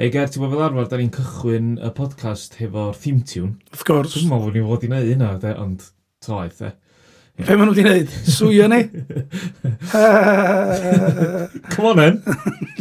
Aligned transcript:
Ei 0.00 0.08
ger, 0.08 0.30
ti'n 0.32 0.40
bod 0.40 0.54
fel 0.54 0.62
arfer, 0.64 0.86
da 0.88 0.96
ni'n 0.96 1.10
cychwyn 1.12 1.74
y 1.76 1.88
podcast 1.92 2.54
hefo'r 2.56 2.94
theme 2.96 3.20
tune. 3.20 3.58
Of 3.76 3.82
course. 3.84 4.14
Dwi'n 4.14 4.30
meddwl 4.30 4.46
bod 4.46 4.54
ni'n 4.56 4.68
fod 4.70 4.86
i 4.86 4.88
wneud 4.88 5.08
hynna, 5.10 5.26
de, 5.42 5.50
ond 5.60 5.82
toaeth, 6.24 6.62
de. 6.62 6.70
Be 7.42 7.56
maen 7.60 7.68
nhw 7.68 7.74
wedi 7.74 7.84
gwneud? 7.84 8.14
Swio 8.24 8.68
ni? 8.72 8.78
Come 11.74 11.90
on, 11.90 12.00
then. 12.00 12.16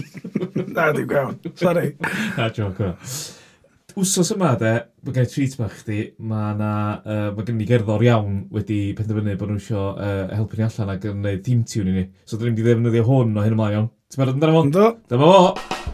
Na, 0.78 0.86
dim 0.96 1.10
gawn. 1.12 1.36
Sorry. 1.60 1.92
Na, 2.38 2.47
joc 2.55 2.79
o. 2.88 2.94
Wsos 4.00 4.32
yma, 4.38 4.54
de, 4.64 4.74
mae 5.04 5.20
gen 5.20 5.28
i 5.28 5.34
treat 5.36 5.60
bach 5.60 5.76
chdi, 5.82 6.00
mae 6.24 6.56
na, 6.56 6.72
uh, 7.04 7.36
mae 7.36 7.44
gen 7.50 7.60
i 7.60 7.68
gerddor 7.68 8.00
iawn 8.08 8.46
wedi 8.56 8.96
penderfynu 8.96 9.36
bod 9.42 9.52
nhw 9.52 9.60
eisiau 9.60 9.92
uh, 9.92 10.32
helpu 10.32 10.56
ni 10.56 10.64
allan 10.70 10.96
ac 10.96 11.04
yn 11.04 11.20
gwneud 11.20 11.44
theme 11.44 11.68
tune 11.68 11.92
i 11.92 12.00
ni. 12.00 12.08
So, 12.24 12.40
dyn 12.40 12.54
ni'n 12.54 12.56
mynd 12.56 12.64
i 12.64 12.66
ddefnyddio 12.70 13.04
hwn 13.12 13.36
o 13.36 13.44
hyn 13.44 13.60
ymlaen 13.60 13.76
iawn. 13.82 13.92
Ti'n 14.08 14.24
meddwl 14.24 14.38
amdano 14.38 14.56
fo? 14.56 14.64
Ynddo. 14.70 14.88
Dyma 15.12 15.36
fo! 15.36 15.89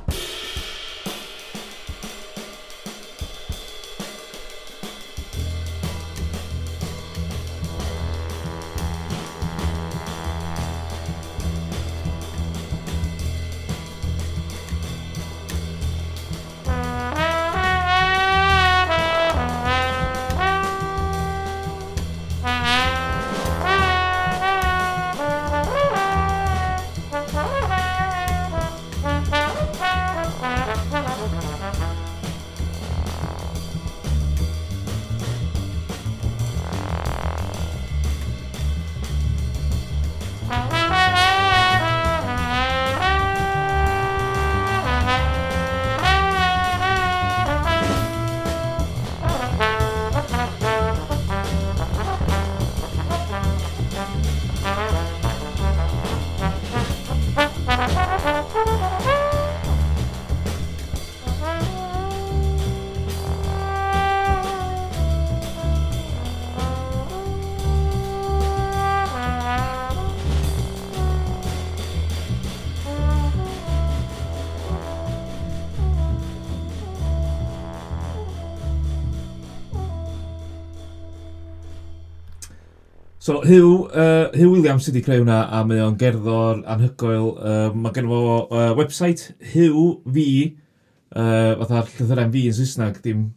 So, 83.25 83.41
Hugh, 83.41 83.85
uh, 83.85 84.29
Hugh 84.37 84.51
Williams 84.53 84.85
sydd 84.85 84.99
wedi 84.99 85.05
creu 85.07 85.23
hwnna, 85.23 85.39
a 85.49 85.65
mae 85.65 85.81
o'n 85.81 85.95
gerddor 85.97 86.59
anhygoel. 86.69 87.31
Uh, 87.33 87.73
mae 87.73 87.89
gen 87.95 88.05
fo 88.05 88.19
uh, 88.43 88.77
website 88.77 89.33
Hugh 89.49 90.05
V, 90.13 90.53
uh, 91.09 91.57
fatha 91.63 91.81
llythyrau 91.87 92.29
fi 92.35 92.43
yn 92.51 92.53
Saesneg, 92.53 92.99
dim... 93.01 93.33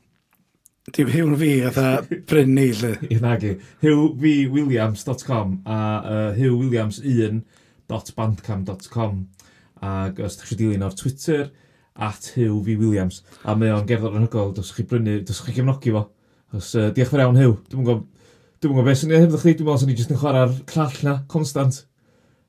Dim 0.92 1.08
Hugh 1.14 1.32
V, 1.40 1.64
fatha 1.70 2.04
Bryn 2.28 2.52
ni, 2.58 2.66
lle. 2.76 2.92
I 3.08 3.16
nagi. 3.24 3.52
HughVWilliams.com 3.86 5.48
a 5.64 5.78
uh, 5.78 6.36
HughWilliams1.bandcam.com 6.36 9.12
Ac 9.88 10.20
os 10.20 10.36
ydych 10.36 10.52
chi 10.52 10.60
dilyn 10.66 10.84
o'r 10.84 11.00
Twitter, 11.00 11.48
at 11.96 12.28
Hugh 12.34 12.60
V. 12.60 12.76
Williams. 12.84 13.24
A 13.40 13.56
mae 13.56 13.72
o'n 13.72 13.88
gerddor 13.88 14.20
anhygoel, 14.20 14.52
dos 14.60 14.68
chi 14.76 14.84
brynu, 14.84 15.24
dos 15.24 15.40
chi 15.46 15.56
gefnogi 15.56 15.96
fo. 15.96 16.12
Os, 16.52 16.76
uh, 16.76 16.92
diolch 16.92 17.16
fawr 17.16 17.24
iawn, 17.24 17.40
Hugh. 17.40 17.56
Dwi'n 17.72 17.88
gwybod 17.88 18.17
Dwi'n 18.58 18.72
gwybod 18.72 18.88
beth 18.88 18.98
sy'n 18.98 19.12
ei 19.14 19.20
hefyd 19.22 19.38
chdi, 19.38 19.52
dwi'n 19.58 19.68
meddwl 19.68 19.80
sy'n 19.84 19.90
ni 19.92 19.94
jyst 19.94 20.10
yn 20.10 20.18
chwarae'r 20.18 20.54
llall 20.72 20.96
na, 21.06 21.12
constant. 21.30 21.76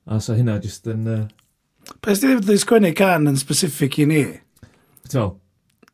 A 0.09 0.18
sa 0.25 0.34
hynna 0.34 0.56
jyst 0.64 0.90
yn... 0.90 1.03
Uh... 1.06 1.92
Pes 2.02 2.22
ti 2.22 2.25
ddim 2.25 2.40
wedi 2.42 2.58
sgwennu 2.64 2.90
can 2.97 3.30
yn 3.30 3.38
specific 3.38 4.00
i 4.02 4.08
ni? 4.09 4.24
Ti'n 5.06 5.14
fel? 5.14 5.30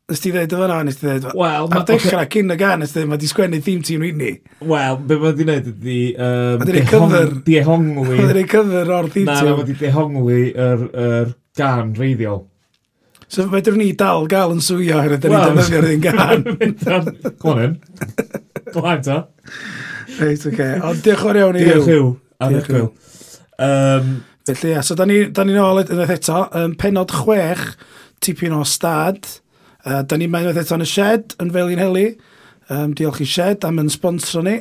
Nes 0.08 0.22
ti 0.22 0.30
ddeud 0.32 0.54
o 0.56 0.60
fanna, 0.62 0.78
nes 0.86 0.96
ti 0.96 1.04
ddeud... 1.04 1.28
Wel... 1.36 1.68
Ar 1.68 1.84
dechrau, 1.90 2.22
okay. 2.22 2.30
cyn 2.38 2.54
y 2.54 2.58
gan, 2.62 2.80
nes 2.80 2.94
ti 2.94 3.02
ddeud, 3.02 3.10
mae 3.12 3.20
di 3.20 3.28
sgwennu 3.28 3.60
theme 3.66 3.84
tîm 3.84 4.06
i 4.08 4.12
ni. 4.16 4.32
Wel, 4.72 4.98
be 5.04 5.18
mae 5.20 5.36
di 5.36 5.44
wneud 5.50 5.70
ydi... 5.74 6.00
Um, 6.14 6.62
mae 6.62 6.70
di 6.70 6.76
wneud 6.78 6.92
cyfr... 6.94 7.38
Dehongli... 7.50 8.16
Mae 8.16 8.22
di 8.22 8.36
wneud 8.38 8.52
cyfr 8.54 8.92
o'r 8.96 9.08
theme 9.12 9.34
tîm. 9.34 9.50
Na, 9.50 9.56
mae 9.58 9.68
di 9.68 9.76
dehongli 9.82 10.42
yr, 10.54 10.86
yr 11.04 11.34
gan 11.60 11.92
reiddiol. 12.00 12.46
So 13.28 13.44
fedrwn 13.50 13.82
ni 13.82 13.90
dal 13.98 14.28
gael 14.30 14.54
yn 14.54 14.62
swio 14.62 15.00
hyn 15.02 15.16
ydyn 15.18 15.34
ni'n 15.34 15.58
defnyddio'r 15.58 15.88
un 15.90 16.04
gan. 16.06 16.46
Come 17.42 17.52
on 17.52 17.64
in. 17.66 17.76
Blaen 18.70 19.02
ta. 19.04 19.24
Reit, 20.18 20.40
oce. 20.40 20.52
Okay. 20.52 20.78
Ond 20.86 21.02
diolch 21.04 21.26
o'r 21.26 21.40
iawn 21.40 21.58
i 21.58 21.64
Diolch 21.66 21.90
Hugh. 21.90 22.12
Diolch 22.42 22.70
Hugh. 22.70 22.90
Um, 23.58 24.12
Felly, 24.46 24.70
ia, 24.74 24.82
so 24.86 24.94
da 24.94 25.06
ni'n 25.08 25.32
da 25.34 25.42
ni 25.44 25.56
ôl 25.58 25.82
unwaith 25.82 26.14
eto, 26.14 26.44
um, 26.54 26.76
penod 26.78 27.10
chwech, 27.10 27.64
tipyn 28.22 28.54
o 28.54 28.62
stad. 28.68 29.26
Uh, 29.82 30.02
da 30.06 30.18
ni'n 30.18 30.30
mynd 30.30 30.50
unwaith 30.50 30.62
eto 30.62 30.78
yn 30.78 30.86
y 30.86 30.88
shed, 30.90 31.34
yn 31.42 31.50
Felin 31.54 31.82
Heli. 31.82 32.06
Um, 32.70 32.94
diolch 32.98 33.22
i 33.22 33.28
shed 33.30 33.66
am 33.66 33.82
yn 33.82 33.90
sponsro 33.92 34.44
ni. 34.46 34.60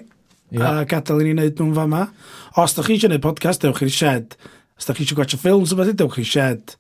Yeah. 0.54 0.82
A 0.82 0.90
gadael 0.90 1.24
i 1.24 1.30
ni 1.30 1.36
wneud 1.36 1.62
nhw'n 1.62 1.76
fama. 1.78 2.08
Os 2.62 2.76
da 2.78 2.86
chi 2.86 2.96
eisiau 2.96 3.12
gwneud 3.12 3.26
podcast, 3.26 3.66
dewch 3.66 3.84
i'r 3.86 3.94
shed. 3.94 4.36
Os 4.80 4.90
da 4.90 4.96
chi 4.96 5.06
eisiau 5.06 5.20
gwachio 5.20 5.42
ffilms 5.42 5.74
o 5.76 5.88
dewch 5.92 6.20
i'r 6.22 6.32
shed. 6.32 6.76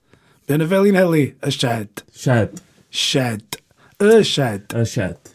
Fe 0.45 0.57
yn 0.57 0.65
y 0.65 0.69
Felin 0.71 0.99
Heli, 0.99 1.25
y 1.41 1.53
shed. 1.53 2.05
Shed. 2.13 2.61
Shed. 2.89 3.61
Y 4.01 4.21
shed. 4.23 4.73
Y 4.77 4.85
shed. 4.89 5.34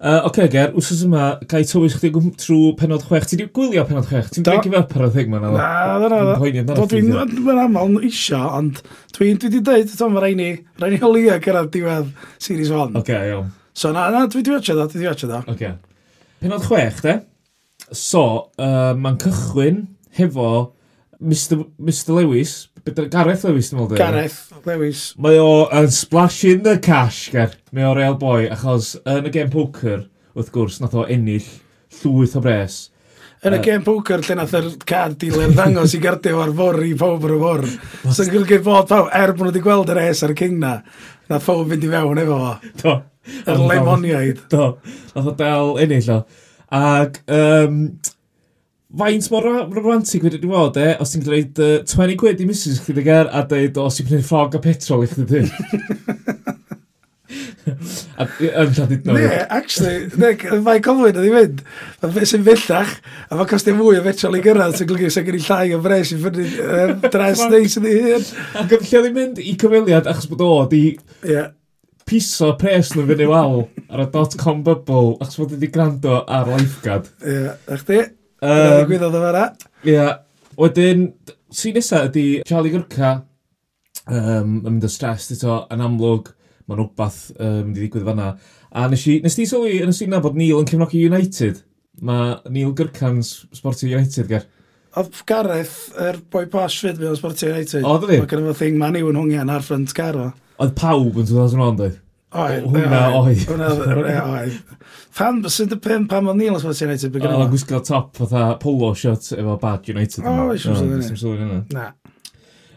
Uh, 0.00 0.20
Oce, 0.28 0.44
okay, 0.44 0.48
Ger, 0.52 0.68
wsos 0.78 1.00
yma, 1.02 1.22
gai 1.50 1.64
tywys 1.66 1.96
chdi 1.98 2.12
trwy 2.38 2.68
penod 2.78 3.02
chwech. 3.02 3.24
Ti 3.26 3.34
wedi 3.34 3.48
gwylio 3.50 3.82
penod 3.88 4.06
chwech? 4.06 4.28
Ti'n 4.30 4.44
break 4.46 4.68
up 4.78 4.92
ar 4.94 5.08
y 5.08 5.10
thing 5.16 5.32
ma'n 5.32 5.46
ala? 5.48 5.58
Na, 5.58 6.10
na, 6.12 6.20
na. 6.28 6.76
Dwi'n 6.78 7.62
aml 7.64 8.06
isio, 8.06 8.38
ond 8.60 8.78
dwi'n 9.16 9.40
dwi 9.42 9.50
wedi 9.50 9.62
dweud, 9.66 9.90
dwi'n 9.90 9.98
fawr 9.98 10.22
rhaid 10.22 10.38
ni, 10.38 10.52
rhaid 10.78 11.02
ni 11.02 11.24
a 11.34 11.40
gyrraedd 11.42 11.72
diwedd 11.74 12.12
Series 12.38 12.70
1. 12.70 12.94
Oce, 12.94 13.02
okay, 13.02 13.32
iawn. 13.32 13.50
So, 13.74 13.90
na, 13.96 14.06
na, 14.14 14.22
dwi 14.30 14.44
wedi 14.44 14.54
watcha 14.54 14.78
da, 14.78 14.86
dwi 14.86 15.00
wedi 15.00 15.10
watcha 15.10 15.32
da. 15.32 15.42
Oce. 15.42 15.56
Okay. 15.56 15.74
Penod 16.44 16.70
chwech, 16.70 17.02
de? 17.02 17.16
So, 17.90 18.22
uh, 18.62 18.94
mae'n 18.94 19.18
cychwyn 19.24 19.82
hefo 20.20 20.52
Mr, 21.18 21.64
Mr 21.82 22.20
Lewis, 22.20 22.68
Bydd 22.88 23.10
Gareth 23.12 23.44
Lewis, 23.44 23.68
dwi'n 23.68 23.82
meddwl. 23.82 23.98
Gareth 23.98 24.66
Lewis. 24.66 25.02
Mae 25.20 25.40
o 25.42 25.66
yn 25.76 25.90
splash 25.92 26.44
in 26.48 26.62
the 26.64 26.78
cash, 26.80 27.28
ger. 27.34 27.56
Mae 27.76 27.84
o 27.84 27.94
real 27.96 28.16
boy, 28.20 28.46
achos 28.52 28.94
yn 29.04 29.28
y 29.28 29.32
game 29.34 29.52
poker, 29.52 30.06
wrth 30.32 30.52
gwrs, 30.54 30.78
nath 30.80 30.96
o 30.96 31.04
ennill 31.10 31.48
llwyth 32.00 32.38
o 32.38 32.42
bres. 32.44 32.78
Yn 33.44 33.54
y 33.54 33.58
uh, 33.60 33.62
game 33.62 33.84
poker, 33.86 34.24
lle 34.24 34.38
nath 34.38 34.56
yr 34.58 34.70
card 34.88 35.18
dealer 35.20 35.52
ddangos 35.54 35.94
i 35.94 36.00
gardio 36.02 36.40
ar 36.42 36.54
fwr 36.56 36.80
i 36.88 36.94
pob 36.98 37.28
ar 37.28 37.36
y 37.36 37.38
fwr. 37.42 37.66
So'n 38.08 38.32
gylgyd 38.32 38.64
bod 38.66 38.88
pawb, 38.90 39.12
er 39.14 39.34
bod 39.34 39.44
nhw 39.44 39.52
wedi 39.52 39.62
gweld 39.66 39.92
yr 39.94 40.00
es 40.08 40.24
ar 40.26 40.34
y 40.34 40.38
king 40.38 40.56
na, 40.62 40.78
nath 41.30 41.46
pawb 41.46 41.68
fynd 41.70 41.86
i 41.86 41.92
fewn 41.92 42.22
efo 42.24 42.40
fo. 42.40 42.74
Do. 42.82 42.98
Yr 43.44 43.64
lemoniaid. 43.68 44.46
Do. 44.50 44.70
Nath 45.12 45.32
o 45.34 45.36
dal 45.38 45.76
ennill 45.84 46.14
o. 46.16 46.22
Ac, 46.74 47.20
um, 47.32 47.76
faint 48.96 49.30
mor 49.30 49.44
romantic 49.74 50.22
wedi 50.24 50.38
wedi 50.38 50.48
fod 50.48 50.78
e, 50.80 50.90
os 51.02 51.10
ti'n 51.12 51.24
gwneud 51.26 51.58
uh, 51.60 51.72
20 51.84 52.16
quid 52.20 52.40
i 52.40 52.46
Mrs. 52.48 52.80
chdi 52.86 53.04
ger 53.04 53.28
a 53.28 53.44
dweud 53.48 53.76
os 53.82 53.98
ti'n 53.98 54.08
prynu 54.08 54.24
ffrog 54.24 54.56
a 54.56 54.62
petrol 54.64 55.04
i 55.04 55.10
chdi 55.10 55.26
dyn. 55.28 55.50
Yn 57.28 58.72
lladid 58.72 59.04
nawr. 59.04 59.18
Ne, 59.20 59.42
actually, 59.52 60.08
ne, 60.16 60.30
mae'n 60.64 60.80
gofyn 60.84 61.18
ydi 61.20 61.32
mynd. 61.34 61.60
Mae'n 62.00 62.30
sy'n 62.30 62.46
bellach, 62.46 62.94
a 63.28 63.36
mae'n 63.36 63.50
costio 63.50 63.76
mwy 63.76 64.00
o 64.00 64.04
fetrol 64.06 64.38
i 64.38 64.42
gyrraedd, 64.44 64.78
sy'n 64.78 64.88
golygu 64.88 65.12
sy'n 65.12 65.26
gen 65.28 65.40
llai 65.44 65.76
o 65.76 65.80
fres 65.84 66.14
i 66.14 66.20
ffynnu 66.22 66.46
um, 66.64 66.94
dres 67.04 67.44
neis 67.52 67.76
yn 67.80 67.88
ei 67.90 68.02
hun. 68.06 68.26
Ac 68.62 68.74
yn 68.78 68.88
lle 68.88 69.14
mynd 69.18 69.42
i 69.44 69.54
cyfeiliad, 69.60 70.08
achos 70.10 70.30
bod 70.32 70.44
o, 70.46 70.52
di 70.72 70.82
yeah. 71.28 71.50
piso 72.08 72.54
pres 72.60 72.94
nhw 72.96 73.04
fyny 73.10 73.28
wal 73.28 73.66
ar 73.88 74.06
y 74.06 74.08
dot-com 74.16 74.64
bubble, 74.64 75.18
achos 75.20 75.42
bod 75.42 75.52
wedi 75.58 75.68
gwrando 75.74 76.22
ar 76.24 76.48
lifeguard. 76.54 77.12
Ie, 77.20 77.36
yeah. 77.36 77.60
a 77.68 77.82
chdi? 77.82 78.06
Um, 78.38 78.84
Gwyddoedd 78.86 79.16
o 79.18 79.22
fara. 79.22 79.44
Ie. 79.82 79.92
Yeah. 79.92 80.18
Wedyn, 80.58 81.08
sy'n 81.54 81.76
nesaf 81.78 82.08
ydy 82.10 82.26
Charlie 82.46 82.72
Gyrca 82.74 83.12
um, 84.08 84.58
yn 84.58 84.74
mynd 84.74 84.86
o 84.86 84.90
stres 84.90 85.30
eto 85.34 85.62
yn 85.74 85.82
amlwg. 85.84 86.32
Mae'n 86.68 86.82
rhywbeth 86.82 87.20
um, 87.38 87.60
mynd 87.68 87.78
i 87.78 87.84
ddigwydd 87.84 88.06
fanna. 88.08 88.32
A 88.68 88.84
nes, 88.90 89.06
i, 89.08 89.18
nes 89.24 89.38
ti 89.38 89.46
sylwi 89.48 89.78
yn 89.84 89.92
y 89.92 89.96
sy'n 89.96 90.18
bod 90.22 90.38
Neil 90.38 90.60
yn 90.60 90.68
cefnogi 90.68 91.06
United? 91.08 91.62
Mae 92.04 92.36
Neil 92.52 92.74
Gyrca'n 92.78 93.22
Sportio 93.24 93.88
United 93.90 94.28
ger. 94.30 94.44
Oedd 94.98 95.22
Gareth, 95.28 95.78
yr 95.94 96.16
er 96.16 96.20
boi 96.32 96.44
posh 96.50 96.80
fyd 96.84 96.98
fi 97.00 97.08
o 97.08 97.14
Sportio 97.18 97.52
United. 97.52 97.86
Oedd 97.86 98.06
ydy? 98.08 98.20
Mae 98.22 98.30
gen 98.30 98.50
i 98.50 98.54
thing 98.58 98.78
man 98.80 98.98
i'w 98.98 99.10
yn 99.12 99.18
hwngian 99.20 99.50
ar 99.52 99.64
ffrant 99.64 99.94
car 99.96 100.18
o. 100.18 100.28
Oedd 100.58 100.76
pawb 100.78 101.18
yn 101.22 101.28
2001, 101.28 101.80
dweud? 101.80 101.98
Oedd. 102.28 102.66
hwnna 102.68 103.02
oedd. 103.16 103.44
Hwnna 103.48 104.18
oedd. 104.34 104.58
Fan, 105.18 105.40
sy'n 105.48 105.70
dipyn 105.70 106.04
pan 106.10 106.28
o'n 106.28 106.36
Neil 106.36 106.58
Sports 106.60 106.82
United 106.84 107.14
bygyn 107.14 107.32
yma? 107.32 107.46
Oedd 107.46 107.54
gwisgo 107.54 107.80
top 107.86 108.10
fatha 108.20 108.50
polo 108.60 108.92
shirt 108.98 109.30
efo 109.32 109.56
Bad 109.62 109.88
United. 109.88 110.26
O, 110.28 110.50
eisiau 110.52 110.76
sylwyd 110.76 111.40
hynny. 111.40 111.62
Na. 111.72 111.88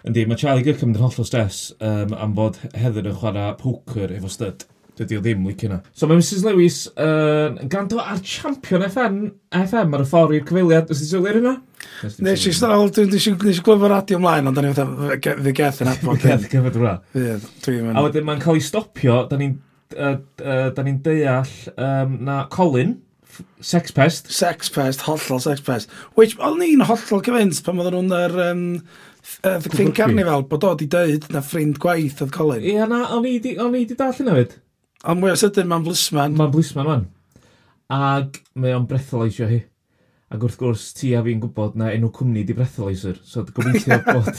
Yndi, 0.08 0.24
mae 0.26 0.40
Charlie 0.40 0.64
Gyrcom 0.66 0.96
yn 0.96 1.02
holl 1.04 1.20
o 1.22 1.26
stres 1.28 1.60
um, 1.84 2.16
am 2.18 2.32
bod 2.38 2.58
Heather 2.74 3.12
yn 3.12 3.18
chwarae 3.20 3.52
poker 3.60 4.16
efo 4.16 4.32
stud. 4.32 4.64
Dydy 5.00 5.18
o 5.18 5.22
ddim 5.24 5.46
licio 5.48 5.70
na. 5.72 5.80
So 5.96 6.08
mae 6.10 6.20
Mrs 6.20 6.44
Lewis 6.44 6.82
yn 7.00 7.60
uh, 7.62 7.68
gando 7.72 8.02
ar 8.04 8.20
champion 8.28 8.84
FM, 8.88 9.20
FM 9.56 9.96
ar 9.96 10.04
y 10.04 10.08
ffordd 10.10 10.36
i'r 10.36 10.48
cyfeiliad. 10.50 10.92
Ys 10.92 11.04
ti 11.04 11.08
sylwi 11.08 11.32
ar 11.32 11.40
yna? 11.40 11.54
Nes 12.28 12.48
i 12.50 12.54
stawl, 12.56 12.92
dwi'n 12.94 13.16
eisiau 13.16 13.38
glwyf 13.40 13.86
o'r 13.88 13.94
radio 13.96 14.20
ymlaen, 14.20 14.50
ond 14.50 14.58
da 14.58 14.66
ni'n 14.66 14.76
fatha, 14.76 15.38
fe 15.46 15.54
geth 15.56 15.84
yn 15.86 15.92
adfod. 15.94 16.20
Fe 16.20 16.34
geth 16.34 16.50
gyfer 16.52 16.76
drwa. 16.76 16.96
A 17.96 18.04
wedyn 18.04 18.28
mae'n 18.28 18.44
cael 18.44 18.60
ei 18.60 18.66
stopio, 18.66 19.22
da 19.32 19.40
ni'n 19.40 19.56
uh, 19.96 20.18
uh, 20.44 20.84
ni 20.84 20.98
deall 21.06 21.56
um, 21.78 22.18
na 22.28 22.42
Colin, 22.52 22.98
Sex 23.64 23.96
Pest. 23.96 24.28
Sex 24.36 24.70
Pest, 24.76 25.06
hollol 25.08 25.40
Sex 25.40 25.64
Pest. 25.64 25.94
Which, 26.20 26.36
o'n 26.44 26.60
ni'n 26.60 26.84
hollol 26.90 27.24
cyfynt 27.24 27.64
pan 27.64 27.80
oedden 27.80 28.12
nhw'n 28.12 28.20
yr... 28.26 28.38
Um, 28.50 28.68
Uh, 29.46 29.60
Think 29.62 29.94
Carnival, 29.94 30.42
bod 30.50 30.64
o 30.66 30.72
di 30.74 30.88
dweud 30.90 31.28
na 31.30 31.44
ffrind 31.46 31.76
gwaith 31.82 32.24
oedd 32.26 32.32
Colin. 32.34 32.64
Ie, 32.66 32.72
yeah, 32.74 32.88
na, 32.90 33.04
o'n 33.14 33.28
i 33.30 33.36
di, 33.38 33.52
di 33.54 33.98
dall 34.00 34.18
yna 34.24 34.34
fyd. 34.40 34.56
Ond 35.02 35.18
mwy 35.18 35.34
o 35.34 35.38
sydyn 35.40 35.70
mae'n 35.70 35.86
blisman. 35.86 36.38
Mae'n 36.38 36.54
blisman 36.54 36.88
man. 36.88 37.06
Ag 37.92 38.38
mae 38.54 38.76
o'n 38.78 38.88
breathalyso 38.90 39.48
hi. 39.50 39.64
Ac 40.32 40.46
wrth 40.46 40.60
gwrs, 40.62 40.84
ti 40.96 41.10
a 41.18 41.24
fi'n 41.26 41.42
gwybod 41.44 41.74
na 41.80 41.90
enw 41.92 42.08
cwmni 42.16 42.46
di 42.48 42.54
breathalyser. 42.56 43.18
So 43.28 43.44
gobeithio 43.50 43.98
bod... 44.06 44.30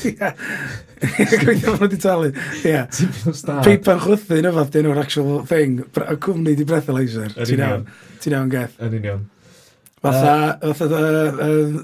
Gobeithio 1.02 1.74
bod 1.74 1.82
wedi 1.82 1.98
talu. 2.00 2.30
Ie. 2.62 2.78
Peipa'n 3.66 4.00
chwythu 4.06 4.38
yn 4.38 4.48
yfad 4.52 4.70
dyn 4.72 4.88
nhw'r 4.88 5.02
actual 5.02 5.42
thing. 5.50 5.82
Y 5.82 6.16
cwmni 6.28 6.54
di 6.56 6.68
breathalyser. 6.68 7.34
Ti'n 7.42 7.64
iawn. 7.66 7.84
Ti'n 8.22 8.38
iawn 8.38 8.54
geth. 8.54 8.78
Yn 8.86 8.96
union. 9.02 9.26
Fatha, 10.02 10.72
fatha, 10.78 11.02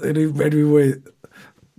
enw 0.09 0.25
i 0.25 0.65
wei. 0.71 0.89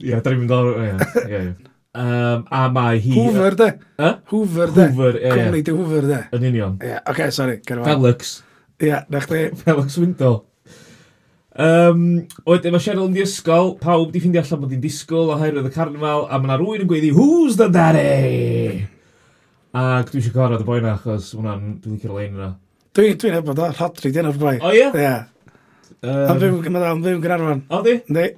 Ie, 0.05 0.15
da 0.21 0.31
ni'n 0.31 0.45
mynd 0.45 0.57
o'r... 0.57 0.71
Ie, 0.85 0.95
ie, 1.25 1.43
ie. 1.49 1.70
Um, 1.91 2.45
a 2.55 2.69
mae 2.71 3.01
hi... 3.03 3.17
Hoover, 3.17 3.57
de? 3.59 3.73
Huh? 3.99 4.13
Hoover, 4.31 4.71
de? 4.71 4.85
Hoover, 4.93 5.17
ie. 5.19 5.25
Yeah, 5.25 5.41
Cwmni 5.41 5.63
di 5.67 5.73
Hoover, 5.75 6.05
de? 6.07 6.21
Yn 6.37 6.45
union. 6.53 6.77
Ie, 6.79 6.93
yeah, 6.93 7.01
oce, 7.03 7.17
okay, 7.17 7.33
sori, 7.35 7.57
Gerwa. 7.67 7.89
Felix. 7.89 8.37
Ie, 8.79 8.93
yeah, 8.93 9.09
na 9.11 9.23
chdi. 9.25 9.41
Felix 9.65 9.97
Windle. 9.99 10.37
Um, 11.61 12.05
Oedden, 12.47 12.77
mae 12.77 12.85
Cheryl 12.85 13.09
yn 13.09 13.17
ysgol, 13.25 13.73
pawb 13.83 14.13
di 14.15 14.23
ffeindio 14.23 14.45
allan 14.45 14.61
bod 14.63 14.75
hi'n 14.77 14.85
disgwyl 14.85 15.33
oherwydd 15.35 15.67
y 15.67 15.73
carnifal, 15.75 16.23
a 16.31 16.39
mae 16.39 16.47
yna 16.47 16.59
rwy'n 16.61 16.85
yn 16.85 16.91
gweiddi, 16.93 17.11
who's 17.17 17.59
the 17.59 17.67
daddy? 17.75 18.85
Ac 19.75 20.13
dwi 20.13 20.23
eisiau 20.23 20.37
gorfod 20.37 20.63
y 20.63 20.69
boi 20.69 20.79
na, 20.85 20.95
achos 20.95 21.33
hwnna'n, 21.35 21.65
dwi'n 21.83 21.97
licio'r 21.97 22.15
lein 22.21 22.39
yna. 22.39 22.53
Dwi'n 22.95 23.19
dwi 23.19 23.35
efo 23.35 23.57
o, 23.57 23.73
Rodri, 23.81 24.15
dyn 24.15 24.31
o'r 24.31 24.39
boi. 24.39 24.55
O 24.63 24.71
ie? 24.79 24.87
Ie. 24.95 25.13
Ond 26.07 26.39
dwi'n 26.39 26.63
gwneud 26.63 26.87
am 26.87 27.03
ddim 27.03 27.19
yn 27.19 27.27
gynharfan. 27.27 27.67
O 27.75 27.83
di? 27.83 27.99
Di. 28.07 28.29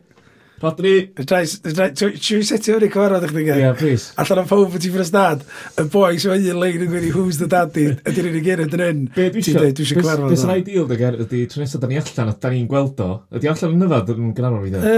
Rodri. 0.63 0.93
Siw 1.19 2.43
setio 2.47 2.77
yn 2.79 2.85
ei 2.87 2.91
cyfarfod 2.93 3.25
eich 3.27 3.35
digau? 3.35 3.57
Ie, 3.59 3.65
yeah, 3.65 3.75
please. 3.79 4.13
Allan 4.23 4.45
o'n 4.45 4.49
pawb 4.51 4.77
ti 4.79 4.93
ffyrs 4.93 5.11
dad, 5.15 5.43
y 5.75 5.85
boi 5.91 6.13
sy'n 6.23 6.33
mynd 6.37 6.47
i'n 6.53 6.61
lein 6.63 6.85
yn 6.87 6.93
gwneud 6.93 7.17
who's 7.17 7.41
the 7.41 7.49
daddy, 7.51 7.89
ydy'r 8.07 8.29
unig 8.31 8.49
un 8.55 8.63
ydyn 8.69 8.85
yn. 8.87 9.01
Be 9.17 9.27
dwi 9.35 9.43
eisiau? 9.43 9.59
Dwi 9.75 9.87
eisiau 9.87 9.99
cyfarfod. 10.05 10.31
Beth 10.31 10.43
sy'n 10.45 10.55
ideal 10.63 10.87
dygar 10.93 11.19
ydy, 11.27 11.43
tro 11.51 11.65
nesaf 11.65 11.83
da 11.83 11.91
ni 11.91 11.99
allan, 11.99 12.31
a 12.31 12.39
da 12.47 12.55
ni'n 12.55 12.71
gweld 12.71 13.03
o, 13.03 13.11
ydy 13.35 13.51
allan 13.53 13.75
yn 13.77 13.83
nyfad 13.83 14.15
yn 14.15 14.33
gynnar 14.39 14.59
fi 14.63 14.73
dda? 14.77 14.97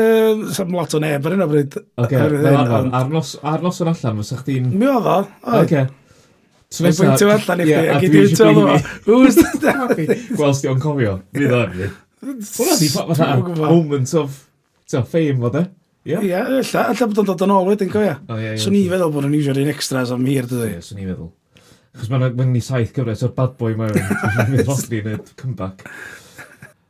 Sam 0.61 0.77
lot 0.77 0.95
o 0.95 1.03
neb 1.07 1.29
ar 1.31 1.37
hyn 1.39 1.47
o 1.47 1.51
bryd. 1.55 1.81
Ok, 2.05 2.17
ar 2.21 3.13
nos 3.15 3.35
yn 3.41 3.93
allan, 3.95 4.23
fysa 4.23 4.41
chdi'n... 4.45 4.69
Mi 4.77 4.91
oedd 4.93 5.13
o, 5.17 5.19
Ok. 5.65 5.77
Mae'n 6.75 6.97
bwyntio 6.99 7.29
allan 7.31 7.61
i 7.63 7.69
chi, 7.69 7.75
a 7.79 7.99
gyd 8.03 8.15
i'n 8.19 8.33
tylo 8.35 8.65
Who's 9.07 9.37
the 9.39 9.51
daddy? 9.63 10.07
Gwelst 10.35 10.65
i 10.67 10.71
o'n 10.73 10.81
cofio, 10.83 11.21
mi 11.37 11.47
dda. 11.47 11.91
Hwna 12.25 12.75
di 12.81 12.89
moment 13.61 14.15
of 14.19 14.41
So, 14.91 15.05
fame 15.09 15.45
oedd 15.49 15.61
e? 15.63 15.65
Ie, 16.05 16.19
illa, 16.21 16.83
illa 16.93 17.07
bod 17.09 17.23
o'n 17.23 17.29
dod 17.31 17.47
yn 17.47 17.53
ôl 17.55 17.71
wedyn, 17.71 17.89
go 17.89 18.03
ia. 18.05 18.19
Oh, 18.29 18.37
yeah, 18.37 18.53
yeah, 18.53 18.61
so 18.61 18.69
feddwl 18.93 19.15
bod 19.15 19.25
yn 19.31 19.39
iwsio'r 19.39 19.63
un 19.63 19.73
extras 19.73 20.13
am 20.13 20.27
hir, 20.29 20.45
dydy. 20.51 20.75
Ie, 20.77 20.83
swn 20.85 21.01
i 21.01 21.07
feddwl. 21.09 21.31
Chos 21.95 22.11
mae'n 22.11 22.35
mynd 22.37 22.59
i 22.59 22.63
saith 22.65 22.93
gyfres 22.93 23.23
o'r 23.25 23.33
bad 23.37 23.55
boy 23.57 23.77
mae'n 23.79 23.97
mynd 24.51 24.69
rosli 24.69 25.01
yn 25.01 25.15
y 25.15 25.19
comeback. 25.41 25.87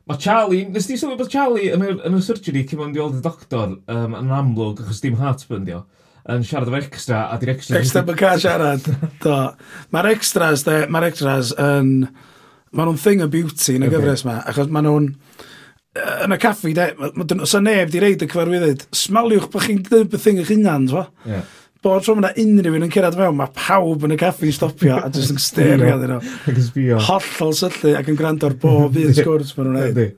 Mae 0.09 0.19
Charlie, 0.21 0.65
nes 0.69 0.89
ti 0.89 0.97
sylwi 0.99 1.15
bod 1.17 1.31
Charlie 1.31 1.71
yn 1.73 1.85
y, 1.85 1.93
yn 2.09 2.17
y 2.17 2.21
surgery 2.25 2.65
cyn 2.67 2.81
mynd 2.81 2.99
i 2.99 3.01
weld 3.01 3.21
y 3.21 3.23
doctor 3.25 3.77
um, 3.77 4.17
yn 4.19 4.35
amlwg, 4.35 4.83
achos 4.83 4.99
dim 5.01 5.15
heartburn 5.21 5.63
dio, 5.65 5.79
yn 6.29 6.43
siarad 6.45 6.69
efo 6.69 6.81
extra, 6.81 7.23
a 7.31 7.39
di'r 7.41 7.55
extra... 7.55 7.79
Extra 7.79 8.03
bod 8.05 8.19
ca 8.19 8.35
siarad, 8.41 8.85
do. 9.23 9.39
Mae'r 9.95 10.11
extras, 10.11 10.67
de, 10.67 10.81
mae'r 10.91 11.07
extras 11.13 11.55
yn... 11.55 11.95
Mae 12.75 12.89
nhw'n 12.89 12.99
thing 12.99 13.23
of 13.23 13.31
beauty 13.31 13.77
yn 13.77 13.85
y 13.85 13.87
okay. 13.87 13.95
gyfres 13.95 14.25
yma, 14.27 14.41
achos 14.51 14.67
mae 14.73 14.83
nhw'n 14.83 15.13
yn 15.95 16.35
y 16.35 16.39
caffi, 16.41 16.73
de, 16.75 16.89
os 17.41 17.53
yna 17.55 17.69
neb 17.69 17.91
di 17.93 18.01
reid 18.03 18.23
y 18.23 18.29
cyfarwyddyd, 18.31 18.87
smaliwch 18.95 19.47
bod 19.53 19.67
chi'n 19.67 19.83
gwneud 19.85 20.09
beth 20.11 20.27
yng 20.31 20.41
Nghynghan, 20.41 20.89
twa. 20.91 21.05
Yeah. 21.27 21.45
Bod 21.85 22.03
tro 22.03 22.15
yna 22.17 22.33
unrhyw 22.41 22.79
un 22.79 22.87
yn 22.87 22.91
cyrraedd 22.91 23.19
mewn, 23.19 23.37
mae 23.37 23.53
pawb 23.55 24.07
yn 24.07 24.15
y 24.15 24.19
caffi 24.19 24.51
stopio 24.55 24.97
a 24.97 25.11
jyst 25.13 25.35
yn 25.35 25.41
sterio. 25.47 26.17
Ac 26.17 26.51
yn 26.55 26.65
sbio. 26.65 26.99
Hollol 27.07 27.55
syllu 27.61 27.95
ac 27.99 28.11
yn 28.11 28.19
gwrando 28.19 28.49
ar 28.49 28.57
bob 28.59 28.97
un 28.99 29.15
sgwrs 29.19 29.55
maen 29.59 29.71
nhw'n 29.75 30.11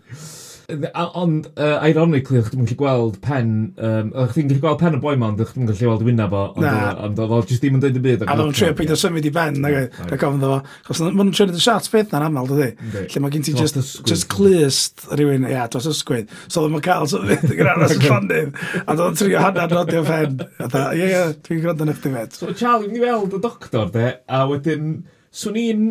Ond, 0.68 1.46
uh, 1.56 1.78
ironically, 1.88 2.42
o'ch 2.42 2.50
ti'n 2.52 2.66
gallu 2.66 2.76
gweld 2.76 3.14
pen... 3.24 3.52
Um, 3.80 4.10
o'ch 4.20 4.34
ti'n 4.36 4.50
gallu 4.50 4.60
gweld 4.66 4.82
pen 4.82 4.98
y 4.98 5.00
boi 5.00 5.14
ma, 5.16 5.30
ond 5.32 5.40
o'ch 5.40 5.54
ti'n 5.56 5.70
gallu 5.70 5.80
gweld 5.80 6.02
wyna 6.04 6.26
fo. 6.34 6.42
Ond 6.60 7.22
oedd 7.24 7.36
o'ch 7.38 7.54
jyst 7.54 7.64
ddim 7.64 7.78
yn 7.78 7.84
dweud 7.86 7.96
y 7.96 8.02
byd. 8.04 8.26
A 8.28 8.36
o'n 8.44 8.52
trio 8.52 8.74
peidio 8.76 8.98
symud 9.00 9.24
i 9.24 9.32
ben, 9.32 9.62
na 9.64 9.72
gofyn 10.20 10.42
ddo 10.42 10.50
fo. 10.52 10.74
Chos 10.90 11.00
maen 11.06 11.16
nhw'n 11.16 11.32
trio 11.38 11.48
neud 11.48 11.62
y 11.62 11.64
shots 11.64 11.94
beth 11.94 12.12
na'n 12.12 12.26
aml, 12.28 12.52
dydy. 12.52 12.68
Lle 13.14 13.22
mae 13.24 13.36
gen 13.38 13.48
ti 13.48 13.54
just 13.56 13.80
just 14.12 14.28
clust 14.34 15.08
rhywun, 15.14 15.48
ia, 15.48 15.70
dros 15.72 15.88
ysgwyd. 15.94 16.36
So 16.52 16.66
ddim 16.66 16.76
yn 16.82 16.84
cael 16.90 17.08
symud 17.14 17.48
yn 17.56 17.72
aros 17.72 17.96
y 17.96 18.02
llonydd. 18.04 18.60
A 18.84 18.98
o'n 19.06 19.16
trio 19.22 19.46
hanner 19.46 19.72
nodio 19.72 20.04
pen. 20.10 20.36
A 20.60 20.68
dda, 20.68 20.84
ie, 21.00 21.08
ie, 21.14 21.24
dwi'n 21.48 21.64
gwrando 21.64 21.88
yn 21.88 21.96
eich 21.96 22.04
So, 22.36 22.52
Charlie, 22.52 22.92
ni 22.92 23.00
weld 23.06 23.40
y 23.40 23.42
doctor, 23.48 23.88
de, 23.96 24.18
a 24.28 24.44
wedyn... 24.52 24.98
Swn 25.38 25.58
i'n 25.62 25.82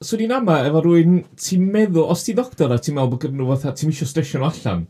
so 0.00 0.16
di'n 0.18 0.32
ama 0.34 0.60
efo 0.68 0.82
rwy'n, 0.84 1.18
ti'n 1.42 1.64
meddwl, 1.74 2.06
os 2.12 2.22
ti 2.26 2.34
doctor 2.38 2.70
a 2.74 2.78
ti'n 2.78 2.94
meddwl 2.96 3.12
bod 3.14 3.22
gyda 3.24 3.34
nhw 3.38 3.50
fatha, 3.50 3.74
ti'n 3.74 3.90
misio 3.90 4.06
stresio 4.06 4.38
nhw 4.38 4.48
allan, 4.50 4.84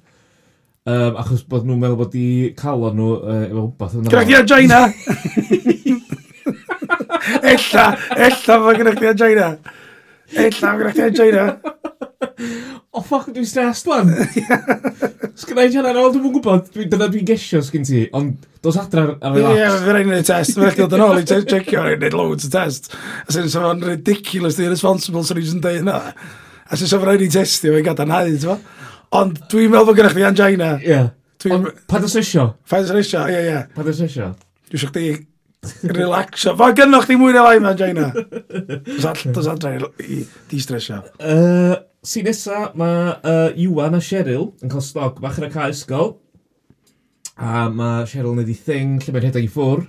um, 0.85 1.19
achos 1.23 1.45
bod 1.49 1.65
nhw'n 1.65 1.81
meddwl 1.81 2.01
bod 2.03 2.17
i 2.19 2.29
calon 2.59 2.99
nhw 2.99 3.11
uh, 3.17 3.43
efo 3.49 3.65
wbath. 3.71 3.97
Gyda 4.09 4.25
chi 4.29 4.39
angina! 4.43 4.81
Ella, 7.49 7.85
ella 8.17 8.55
fod 8.65 8.79
gyda 8.81 8.97
chdi 8.97 9.11
angina! 9.15 9.49
Ella 10.45 10.75
fod 10.77 10.85
gyda 10.85 10.93
chdi 10.93 11.09
angina! 11.09 11.47
oh 12.97 13.05
fuck, 13.05 13.29
dwi'n 13.33 13.47
stressed 13.47 13.89
wan. 13.89 14.11
Sgynna 15.39 15.67
i 15.69 15.73
hynna, 15.73 15.93
ôl, 16.01 16.11
dwi'n 16.15 16.33
gwybod, 16.35 16.71
dwi, 16.75 16.87
dyna 16.91 17.09
dwi'n 17.13 17.29
gesio 17.29 17.61
sgyn 17.65 17.87
ti, 17.87 18.03
ond 18.17 18.49
dos 18.65 18.79
adra 18.81 19.05
ar 19.23 19.39
y 19.39 19.45
Ie, 19.45 19.69
fe 19.85 19.93
rhaid 19.93 20.09
gwneud 20.09 20.27
test, 20.27 20.57
fe 20.57 20.65
rhaid 20.65 20.81
gwneud 20.81 20.97
yn 20.97 21.05
ôl 21.07 21.21
i 21.21 21.27
checio, 21.29 21.85
rhaid 21.85 22.01
gwneud 22.01 22.19
loads 22.19 22.49
o 22.49 22.53
test. 22.55 22.91
A 23.23 23.35
sy'n 23.35 23.51
sef 23.53 23.69
o'n 23.69 23.85
ridiculous, 23.87 24.59
dwi'n 24.59 24.75
responsible, 24.75 25.23
sy'n 25.29 25.43
i'n 25.45 25.63
dweud 25.63 25.85
yna. 25.85 26.01
A 26.69 26.81
sy'n 26.81 26.91
sef 26.91 27.07
rhaid 27.07 27.23
i 27.25 27.31
testio, 27.33 27.77
fe'n 27.77 27.87
gadarnhau, 27.87 28.33
ti'n 28.35 28.45
fo? 28.49 28.59
Ond 29.19 29.41
dwi'n 29.53 29.73
meddwl 29.73 29.93
bod 29.93 30.01
gennych 30.01 30.19
chi 30.19 30.27
angina. 30.29 30.75
Ie. 30.85 31.01
Pa 31.89 32.03
dos 32.03 32.19
isio? 32.19 32.51
Pa 32.69 32.83
dos 32.83 32.97
isio, 32.99 33.25
ie, 33.31 33.45
ie. 33.53 33.65
Pa 33.77 33.87
dos 33.87 34.03
isio? 34.05 34.33
Dwi'n 34.69 34.83
siwch 34.83 34.97
di 34.97 35.07
relaxio. 35.95 36.55
Fa 36.59 36.73
gynnwch 36.77 37.07
chi 37.09 37.17
mwy 37.19 37.35
na 37.37 37.45
lai, 37.47 37.59
angina. 37.71 38.11
Dos 39.35 39.49
adra 39.51 39.77
i 40.03 40.21
di-stressio. 40.51 41.01
Si 42.09 42.23
nesa, 42.25 42.71
mae 42.79 43.11
uh, 43.21 43.51
Iwan 43.61 43.99
a 43.99 44.01
Cheryl 44.01 44.47
yn 44.65 44.71
cael 44.73 44.81
stog 44.81 45.19
bach 45.21 45.37
ar 45.37 45.45
y 45.45 45.53
cae 45.53 45.75
ysgol. 45.75 46.15
A 47.37 47.67
mae 47.69 48.07
Cheryl 48.09 48.33
yn 48.33 48.47
ei 48.47 48.55
thing 48.57 48.95
lle 49.03 49.13
mae'n 49.13 49.27
rhedeg 49.27 49.45
i 49.45 49.51
ffwr. 49.53 49.83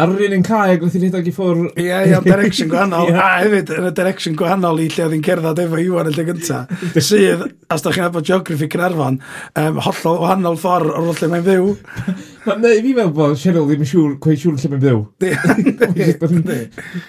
Ar 0.00 0.14
yr 0.14 0.22
un 0.24 0.36
yn 0.38 0.44
cae, 0.46 0.70
ac 0.72 0.80
wnaeth 0.80 0.94
i'n 0.96 1.02
rhedeg 1.04 1.26
i 1.28 1.32
ffwr... 1.36 1.58
Ie, 1.74 1.84
yeah, 1.84 2.06
ie, 2.06 2.14
yeah, 2.14 2.22
direction 2.24 2.68
gwahanol. 2.72 3.10
yeah. 3.10 3.20
A 3.20 3.42
hefyd, 3.42 3.72
yn 3.76 3.88
y 3.90 3.92
direction 3.98 4.38
gwahanol 4.40 4.80
i 4.80 4.86
lle 4.86 5.04
oedd 5.04 5.16
hi'n 5.18 5.24
cerdded 5.26 5.60
efo 5.66 5.80
Iwan 5.82 6.08
yn 6.08 6.16
lle 6.16 6.24
gynta. 6.30 6.60
Sydd, 7.10 7.42
os 7.76 7.84
da 7.84 7.92
chi'n 7.92 8.06
abod 8.06 8.30
geography 8.30 8.68
Cynarfon, 8.72 9.18
um, 9.60 9.80
hollol 9.84 10.22
wahanol 10.22 10.56
ffordd 10.62 10.94
o'r 10.94 11.10
lle 11.10 11.28
mae'n 11.34 11.44
fyw. 11.50 11.74
Mae'n 12.46 12.64
neud 12.64 12.80
fi 12.86 12.94
meddwl 12.94 13.12
bod 13.18 13.42
Cheryl 13.42 13.66
ddim 13.68 13.84
yn 13.84 13.90
siŵr, 13.90 14.14
gweud 14.24 14.40
siŵr 14.46 14.56
lle 14.62 14.72
mae'n 14.72 14.86
fyw. 14.86 15.04
Di. 15.20 15.34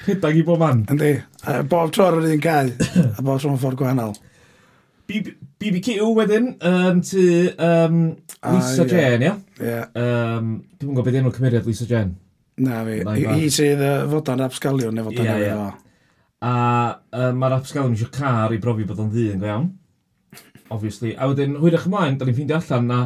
Rhedeg 0.09 0.41
i 0.41 0.43
bob 0.49 0.59
man. 0.65 0.83
Yndi. 0.91 1.13
Uh, 1.45 1.61
bob 1.71 1.95
tro 1.95 2.09
ar 2.09 2.19
yr 2.19 2.27
un 2.33 2.43
cae, 2.43 2.75
a 3.05 3.21
bob 3.21 3.37
tro 3.37 3.45
tro'n 3.45 3.63
ffordd 3.63 3.79
gwahanol. 3.79 4.11
BBQ 5.09 6.01
wedyn, 6.17 6.51
um, 6.67 7.01
ty 7.05 7.25
um, 7.55 7.97
ah, 8.41 8.55
Lisa 8.55 8.83
ah, 8.83 8.89
Jane, 8.89 9.27
ia? 9.27 9.35
Ie. 9.61 9.79
Um, 10.01 10.51
Dwi'n 10.79 10.91
gwybod 10.91 11.07
beth 11.07 11.19
enw 11.21 11.33
cymeriad 11.35 11.69
Lisa 11.69 11.87
Jane. 11.89 12.15
Na 12.61 12.81
fi, 12.85 12.99
hi 13.05 13.49
sydd 13.53 13.81
uh, 13.85 14.03
fodan 14.11 14.43
absgalion 14.45 14.93
neu 14.95 15.07
fodan 15.07 15.27
yeah, 15.27 15.43
yeah. 15.43 15.71
A 16.41 16.53
uh, 17.13 17.29
mae'r 17.37 17.57
absgalion 17.59 17.95
eisiau 17.95 18.11
car 18.13 18.53
i 18.53 18.59
brofi 18.61 18.87
bod 18.89 19.01
o'n 19.01 19.11
ddyn 19.13 19.41
go 19.41 19.49
iawn. 19.49 19.69
Obviously. 20.71 21.15
A 21.17 21.27
wedyn, 21.31 21.57
hwyrach 21.61 21.87
ymlaen, 21.89 22.17
da 22.19 22.27
ni'n 22.27 22.37
ffeindio 22.37 22.59
allan 22.61 22.89
na 22.89 23.01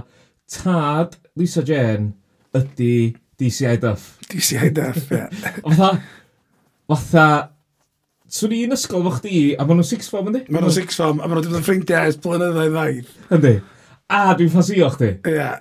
tad 0.52 1.18
Lisa 1.40 1.64
Jane 1.66 2.14
ydy 2.56 3.16
DCI 3.40 3.80
Duff. 3.82 4.16
DCI 4.30 4.72
Duff, 4.75 5.10
ie. 5.12 5.18
Yeah. 5.18 5.30
Fatha, 5.66 5.92
fatha, 6.88 7.28
Swn 8.36 8.51
i'n 8.51 8.75
ysgol 8.75 9.06
fo 9.06 9.13
chdi, 9.15 9.54
a 9.56 9.63
maen 9.63 9.77
nhw'n 9.80 9.88
six 9.88 10.10
form, 10.12 10.27
ynddi? 10.27 10.42
Maen 10.50 10.65
nhw'n 10.65 10.75
six 10.75 10.98
form, 11.00 11.22
a 11.22 11.27
maen 11.30 11.38
nhw'n 11.38 11.54
wedi 11.54 11.60
yn 11.62 11.63
ffrindiau 11.63 12.10
ers 12.10 12.18
blynyddoedd 12.20 12.74
ddaith. 12.74 13.13
Ynddi. 13.38 13.51
A 14.12 14.24
dwi'n 14.36 14.51
ffasio 14.51 14.89
chdi. 14.92 15.12
Ie. 15.22 15.36
Yeah. 15.38 15.54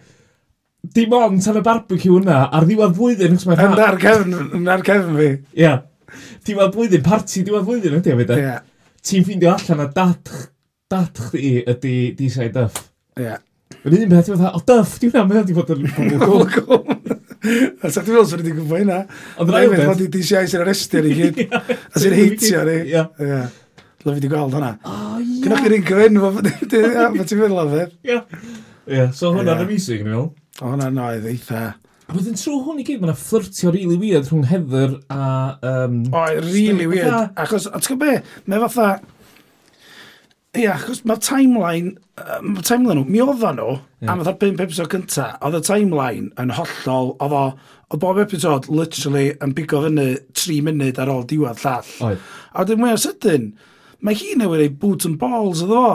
Dim 0.97 1.15
ond 1.17 1.45
tan 1.45 1.61
y 1.61 1.63
barbecue 1.65 2.19
yna, 2.19 2.41
ar 2.51 2.67
ddiwedd 2.67 2.97
blwyddyn, 2.99 3.37
chos 3.39 3.47
mae'n 3.47 3.61
rhan. 3.61 3.77
Yna'r 3.77 4.01
cefn, 4.03 4.35
yna'r 4.59 4.83
cefn 4.89 5.21
fi. 5.21 5.29
Ie. 5.31 5.61
Yeah. 5.63 5.85
Diwedd 6.49 6.75
blwyddyn, 6.75 7.05
parti 7.07 7.45
diwedd 7.47 7.69
blwyddyn 7.69 8.01
ydy 8.01 8.17
o 8.17 8.19
fyd, 8.19 8.35
e? 8.35 8.41
Ie. 8.41 8.49
Yeah. 8.49 8.99
Ti'n 9.05 9.29
ffeindio 9.29 9.55
allan 9.55 9.85
a 9.85 9.89
dat, 10.01 10.35
dat 10.91 11.23
chdi 11.29 11.55
ydy 11.63 11.97
di 12.19 12.33
side 12.33 12.57
duff. 12.59 12.83
Ie. 13.23 13.39
Yn 13.85 13.99
un 14.01 14.13
peth, 14.17 14.35
o 14.35 14.65
duff, 14.67 14.99
diw'n 14.99 15.23
am, 15.23 15.31
mae 15.31 15.45
wedi 15.45 15.55
bod 15.57 15.71
yn 15.77 15.87
bobl 16.27 16.51
gwm. 16.59 16.94
A 17.45 17.91
sa 17.93 18.01
ti'n 18.01 18.15
fel 18.17 18.27
sy'n 18.31 18.41
wedi 18.41 18.55
gwybod 18.57 18.81
hynna. 18.83 19.03
Ond 19.43 19.53
rhaid 19.53 19.75
beth. 19.75 19.91
Ond 19.93 20.03
di 20.15 20.23
si 20.25 20.37
eisiau'r 20.39 20.65
arestio'r 20.65 21.09
i 21.11 21.15
gyd. 21.19 21.41
A 21.95 22.03
sy'n 22.03 22.17
heitio 22.17 22.65
ni. 22.69 22.79
Lyfu 24.05 24.21
di 24.21 24.29
gweld 24.29 24.57
hwnna. 24.57 24.75
O, 24.85 24.97
Gynnwch 25.45 25.65
chi'r 25.65 25.77
un 25.79 25.87
gyfyn, 25.89 26.21
fe 27.17 27.25
ti'n 27.29 27.41
meddwl 27.41 27.63
o 27.63 27.65
fe? 27.71 27.87
Ia. 28.11 28.19
Ie, 28.85 29.07
so 29.17 29.33
hwnna'n 29.33 29.65
amazing, 29.65 30.05
ni'n 30.05 30.13
meddwl. 30.13 30.29
O, 30.61 30.67
hwnna'n 30.67 30.99
noedd 30.99 31.29
eitha. 31.31 31.63
A 32.05 32.13
wedyn 32.13 32.37
trwy 32.37 32.59
hwn 32.67 32.83
i 32.83 32.85
gyd, 32.85 33.01
mae'n 33.01 33.17
fflirtio 33.17 33.73
really 33.73 33.97
weird 33.97 34.29
rhwng 34.29 34.45
Heather 34.51 34.99
a... 35.09 35.29
Um, 35.65 36.03
o, 36.13 36.25
really 36.51 36.85
weird. 36.91 37.33
Achos, 37.41 37.65
a 37.65 37.81
ti'n 37.81 37.95
gwybod 37.95 38.21
be, 38.21 38.43
mae 38.53 38.61
fatha 38.67 38.91
Ie, 40.55 40.67
achos 40.71 41.03
mae'r 41.09 41.21
timeline, 41.25 41.95
uh, 42.21 42.41
mae'r 42.45 42.67
timeline 42.67 43.01
nhw, 43.01 43.07
mi 43.11 43.23
oedden 43.25 43.59
nhw, 43.59 43.71
yeah. 44.01 44.13
am 44.13 44.23
ydda'r 44.23 44.37
5 44.43 44.61
episod 44.65 44.91
cynta, 44.93 45.29
oedd 45.45 45.59
y 45.59 45.63
timeline 45.67 46.31
yn 46.41 46.53
hollol, 46.55 47.15
oedd 47.25 47.35
o, 47.35 47.45
oedd 47.89 48.03
bob 48.05 48.21
episod 48.23 48.69
literally 48.71 49.33
yn 49.45 49.55
bigo 49.57 49.83
fyny 49.85 50.07
3 50.39 50.61
munud 50.69 51.01
ar 51.03 51.11
ôl 51.15 51.27
diwedd 51.31 51.65
llall. 51.65 51.91
Oed. 52.07 52.29
A 52.53 52.63
wedyn 52.63 52.83
mwy 52.83 52.95
o 52.95 53.01
sydyn, 53.03 53.51
mae 54.05 54.21
hi 54.21 54.37
newid 54.39 54.63
ei 54.63 54.71
boots 54.71 55.11
and 55.11 55.19
balls 55.19 55.65
oedd 55.65 55.75
o. 55.75 55.89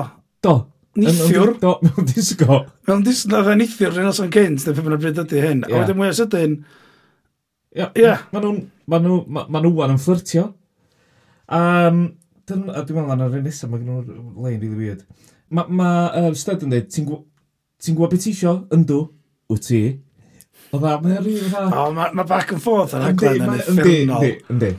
Do. 0.43 0.57
Nithiwr. 0.99 1.55
Do, 1.61 1.77
mewn 1.85 2.09
disgo. 2.09 2.63
Mewn 2.89 3.07
disgo, 3.07 3.39
oedd 3.39 3.53
e 3.53 3.57
nithiwr 3.61 3.95
rhan 3.95 4.11
os 4.11 4.19
o'n 4.23 4.33
cynt, 4.33 4.67
neu 4.67 4.75
pwy 4.75 4.99
bryd 4.99 5.23
ydy 5.23 5.45
hyn. 5.45 5.63
Yeah. 5.63 5.77
A 5.77 5.83
wedyn 5.85 5.99
mwy 6.01 6.11
o 6.11 6.19
sydyn, 6.19 6.59
Ie. 7.77 7.85
Yeah. 7.93 8.23
Maen 8.33 8.45
nhw'n 8.45 8.61
ma 8.89 8.97
nhw, 9.03 9.19
ma 9.29 9.61
nhw 9.61 9.83
yn 9.85 9.99
fflirtio. 10.01 10.47
Um, 11.53 11.99
Dyn, 12.49 12.67
a 12.73 12.83
dwi'n 12.83 12.99
meddwl 13.05 13.15
ar 13.15 13.29
yr 13.29 13.39
un 13.39 13.45
nesaf, 13.45 13.69
mae 13.69 13.81
gen 13.83 13.89
nhw'n 13.93 14.43
lein 14.43 14.59
really 14.59 14.75
weird. 14.75 15.05
Mae 15.53 15.79
ma, 15.79 15.89
uh, 16.17 16.29
Stud 16.37 16.65
yn 16.65 16.73
dweud, 16.73 16.91
ti'n 16.93 17.07
gw 17.07 17.23
ti 17.79 17.93
gwybod 17.95 18.13
beth 18.13 18.25
ti 18.25 18.33
isio? 18.33 18.55
Yndw, 18.75 18.99
wyt 19.53 19.67
ti? 19.69 19.81
O 20.73 20.81
dda, 20.81 20.97
mae'n 21.03 21.23
rhywun 21.23 21.47
dda. 21.53 21.63
O, 21.71 21.87
mae 21.95 22.13
ma 22.17 22.25
back 22.29 22.53
and 22.55 22.63
forth 22.63 22.93
yn 22.97 23.05
aglen 23.07 23.45
yn 23.45 23.55
effernol. 23.55 24.25
Yndi, 24.25 24.33
yndi. 24.53 24.71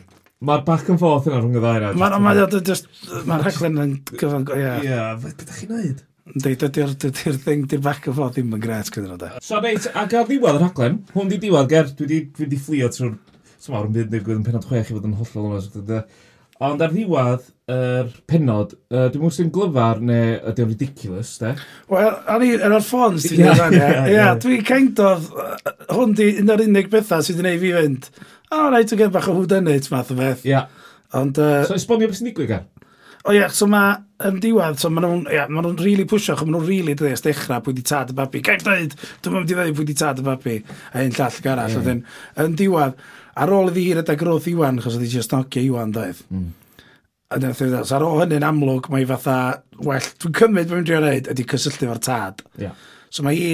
Mae'r 0.46 0.62
back 0.66 0.90
and 0.92 1.00
forth 1.00 1.26
yna 1.28 1.40
rhwng 1.40 1.56
y 1.58 1.62
ddau 1.62 1.80
rhaid. 1.80 1.98
Mae'n 2.00 2.14
ma, 2.14 2.34
ma, 2.34 2.34
mae'r 3.30 3.42
rhaglen 3.46 3.82
yn 3.82 3.96
gyfan... 4.12 4.46
Ie, 4.56 4.68
yeah, 4.86 5.10
beth 5.20 5.42
ydych 5.44 5.58
chi'n 5.62 5.74
neud? 5.74 6.04
Yndi, 6.30 6.54
dydy'r 6.62 6.94
dy 7.02 7.10
thing, 7.42 7.66
dy'r 7.68 7.82
back 7.84 8.06
and 8.08 8.16
forth 8.16 8.38
ddim 8.38 8.54
yn 8.56 8.62
gret 8.62 8.92
gyda 8.94 9.10
nhw, 9.10 9.18
da. 9.20 9.32
So, 9.44 9.58
reit, 9.60 9.90
ac 9.90 10.14
ar 10.16 10.28
ddiwedd 10.28 10.60
y 10.60 10.62
rhaglen, 10.62 11.00
hwn 11.16 11.32
di 11.32 11.40
diwedd, 11.42 11.68
ger, 11.72 11.90
dwi 11.98 12.08
di, 12.08 12.22
dwi 12.38 12.48
di 12.52 12.60
fflio 12.60 12.88
trwy'r... 12.94 13.18
Swy'n 13.60 13.74
mawr, 13.74 13.90
yn 13.90 13.96
byd 13.96 14.06
yn 14.06 14.14
digwydd 14.14 14.38
yn 14.38 14.46
penod 14.46 14.64
chwech 14.70 14.88
i 14.88 14.96
fod 14.96 15.08
yn 15.10 15.16
hollol 15.18 15.58
yma. 15.58 16.04
Ond 16.60 16.82
ar 16.84 16.90
ddiwedd 16.92 17.46
yr 17.70 17.78
er 18.04 18.08
penod, 18.28 18.74
uh, 18.92 19.06
dwi'n 19.08 19.22
mwyn 19.22 19.32
sy'n 19.32 19.52
glyfar 19.54 20.02
neu 20.04 20.34
ydy'n 20.50 20.68
ridiculous, 20.68 21.30
de? 21.40 21.54
Wel, 21.88 22.10
ar 22.34 22.44
un 22.44 22.74
o'r 22.76 22.84
ffons 22.84 23.24
ti'n 23.24 23.40
dweud 23.40 23.62
angen. 23.64 24.10
Ie, 24.10 24.26
dwi'n 24.42 24.66
kind 24.68 25.00
of, 25.00 25.30
hwn 25.88 26.12
di 26.18 26.26
un 26.42 26.52
o'r 26.52 26.64
unig 26.66 26.90
bethau 26.92 27.24
sydd 27.24 27.40
wedi 27.40 27.46
gwneud 27.46 27.62
fi 27.62 27.72
fynd, 27.78 28.10
o, 28.50 28.66
rhaid 28.66 28.90
dwi'n 28.90 29.00
gen 29.04 29.14
bach 29.14 29.30
o 29.32 29.38
hwyd 29.38 29.56
yn 29.56 29.70
neud, 29.70 29.88
math 29.94 30.12
o 30.12 30.18
beth. 30.18 30.44
Ie. 30.50 30.60
Ond... 31.16 31.40
Uh, 31.40 31.62
so, 31.70 31.78
esbonio 31.80 32.10
beth 32.10 32.20
sy'n 32.20 32.28
digwydd 32.28 32.52
gan? 32.52 32.68
O 33.28 33.34
ie, 33.36 33.42
so 33.52 33.66
mae 33.68 33.96
yn 34.24 34.38
diwedd, 34.40 34.78
so 34.80 34.88
maen 34.92 35.04
nhw'n 35.04 35.24
yeah, 35.32 35.48
ma 35.52 35.60
really 35.64 36.06
pwysio, 36.08 36.36
maen 36.40 36.54
nhw'n 36.54 36.68
really 36.68 36.94
dweud 36.96 37.16
ys 37.16 37.24
dechrau 37.24 37.60
pwy 37.64 37.74
di 37.76 37.84
tad 37.84 38.12
y 38.12 38.16
babi. 38.16 38.40
Gaif 38.44 38.64
dweud, 38.64 38.96
dwi'n 39.20 39.36
mynd 39.36 39.52
i 39.52 39.56
dweud 39.56 39.76
pwy 39.76 39.88
di 39.88 39.96
tad 39.96 40.20
y 40.20 40.24
babi. 40.24 40.54
A 40.92 41.04
un 41.04 41.12
llall 41.16 41.40
garall, 41.44 41.76
yeah. 41.76 42.22
yn 42.44 42.56
diwedd, 42.56 42.96
ar 43.36 43.52
ôl 43.54 43.70
iddi 43.70 43.86
hi 43.88 43.98
rhedeg 43.98 44.24
roth 44.26 44.48
Iwan, 44.50 44.80
chos 44.82 44.96
oedd 44.96 45.06
hi 45.06 45.12
just 45.12 45.34
nocio 45.34 45.62
Iwan, 45.62 45.92
daeth. 45.94 46.24
Mm. 46.30 46.48
A 47.30 47.38
dyna 47.38 47.54
thwy'n 47.54 47.70
dweud, 47.74 47.92
ar 47.94 48.06
ôl 48.06 48.24
hynny'n 48.24 48.46
amlwg, 48.48 48.88
mae 48.90 49.04
hi 49.04 49.10
fatha, 49.12 49.36
well, 49.78 50.08
dwi'n 50.22 50.34
cymryd 50.40 50.72
mae'n 50.72 50.88
drio'n 50.88 51.06
neud, 51.06 51.30
ydy 51.30 51.46
cysylltu 51.52 51.86
fo'r 51.86 52.02
tad. 52.02 52.42
Yeah. 52.58 52.74
So 53.14 53.22
mae 53.26 53.38
hi, 53.38 53.52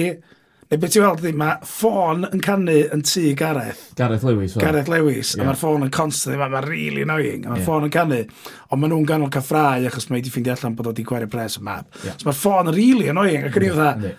neu 0.71 0.79
beth 0.81 0.97
i 0.97 1.03
weld 1.03 1.21
ydy, 1.21 1.33
mae 1.37 1.59
ffôn 1.69 2.25
yn 2.31 2.41
canu 2.43 2.79
yn 2.95 3.03
tŷ 3.05 3.35
Gareth. 3.37 3.83
Gareth 3.99 4.25
Lewis. 4.25 4.55
Well. 4.57 4.65
Gareth 4.65 4.89
Lewis, 4.91 5.35
yeah. 5.35 5.43
a 5.43 5.49
mae'r 5.51 5.59
ffôn 5.61 5.85
yn 5.85 5.93
constant, 5.93 6.39
mae'n 6.41 6.55
ma 6.55 6.63
really 6.65 7.05
annoying, 7.05 7.45
a 7.45 7.51
mae'r 7.51 7.61
yeah. 7.61 7.67
ffôn 7.69 7.85
yn 7.85 7.93
canu, 7.93 8.23
ond 8.71 8.81
maen 8.81 8.95
nhw'n 8.95 9.05
ganol 9.13 9.31
caffrau, 9.33 9.85
achos 9.91 10.09
mae 10.09 10.23
wedi 10.23 10.33
ffeindio 10.33 10.57
allan 10.57 10.79
bod 10.79 10.89
o 10.89 10.95
wedi 10.95 11.05
gwerio 11.07 11.29
pres 11.31 11.59
y 11.61 11.63
map. 11.69 11.87
Yeah. 12.01 12.17
So 12.17 12.31
mae'r 12.31 12.41
ffôn 12.41 12.73
yn 12.73 12.77
really 12.79 13.13
annoying, 13.13 13.45
ac 13.45 13.61
yn 13.61 13.67
i'w 13.69 13.77
dda, 13.77 14.15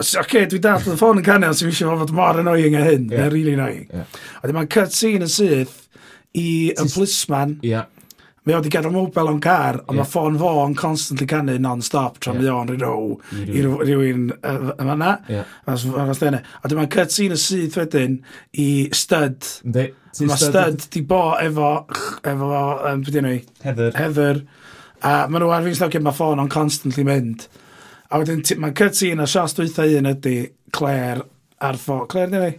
Oce, 0.00 0.16
okay, 0.16 0.46
dwi 0.48 0.62
dalt 0.64 0.86
oedd 0.86 0.94
y 0.94 0.98
ffôn 0.98 1.18
yn 1.20 1.24
canu, 1.26 1.50
ond 1.50 1.58
sy'n 1.58 1.68
eisiau 1.68 1.98
fod 2.00 2.14
mor 2.16 2.38
annoying 2.40 2.76
a 2.78 2.84
hyn. 2.86 3.10
Yeah. 3.12 3.28
really 3.28 3.52
annoying. 3.52 3.88
Yeah. 3.92 4.20
A 4.40 4.48
dyma'n 4.48 4.70
cut 4.72 4.94
scene 4.96 5.26
yn 5.26 5.32
syth 5.32 5.82
i 6.32 6.70
y 6.72 6.86
plisman. 6.94 7.58
Yeah. 7.66 7.90
Mae 8.48 8.56
o 8.56 8.62
wedi 8.62 8.72
gadael 8.72 8.94
mobil 8.94 9.28
o'n 9.28 9.42
car, 9.44 9.82
ond 9.82 9.92
yeah. 9.92 10.00
mae 10.00 10.08
ffôn 10.08 10.38
fo 10.40 10.54
yn 10.64 10.78
constantly 10.78 11.28
canu 11.28 11.58
non-stop 11.60 12.16
tra 12.24 12.32
yeah. 12.32 12.40
mae 12.40 12.54
o'n 12.54 12.72
rhyw 12.72 13.12
i 13.44 13.66
rhywun 13.66 14.24
yn 14.32 14.72
fanna. 14.80 15.12
A 15.68 16.72
dyma'n 16.72 16.92
cut 16.96 17.12
scene 17.12 17.36
y 17.36 17.44
syth 17.44 17.76
wedyn 17.82 18.16
i 18.56 18.70
stud. 18.96 19.52
Mae 19.68 20.40
stud 20.40 20.88
di 20.96 21.04
bo 21.12 21.24
efo, 21.44 21.74
efo 22.24 22.54
um, 22.88 23.04
beth 23.04 23.20
Heather. 23.68 23.92
Heather. 24.00 24.46
A 25.04 25.26
maen 25.28 25.44
nhw 25.44 25.52
ar 25.52 25.68
fi'n 25.68 25.76
slawcio 25.76 26.00
mae 26.08 26.16
ffôn 26.16 26.40
o'n 26.40 26.48
constantly 26.56 27.04
mynd. 27.04 27.50
A 28.10 28.18
wedyn, 28.18 28.42
mae 28.58 28.74
cutscene 28.74 29.22
a 29.22 29.30
sias 29.30 29.54
dwytha 29.54 29.86
un 29.98 30.10
ydy 30.10 30.36
Claire 30.74 31.22
ar 31.62 31.78
ffôn. 31.78 32.08
Claire, 32.10 32.32
dyna 32.32 32.50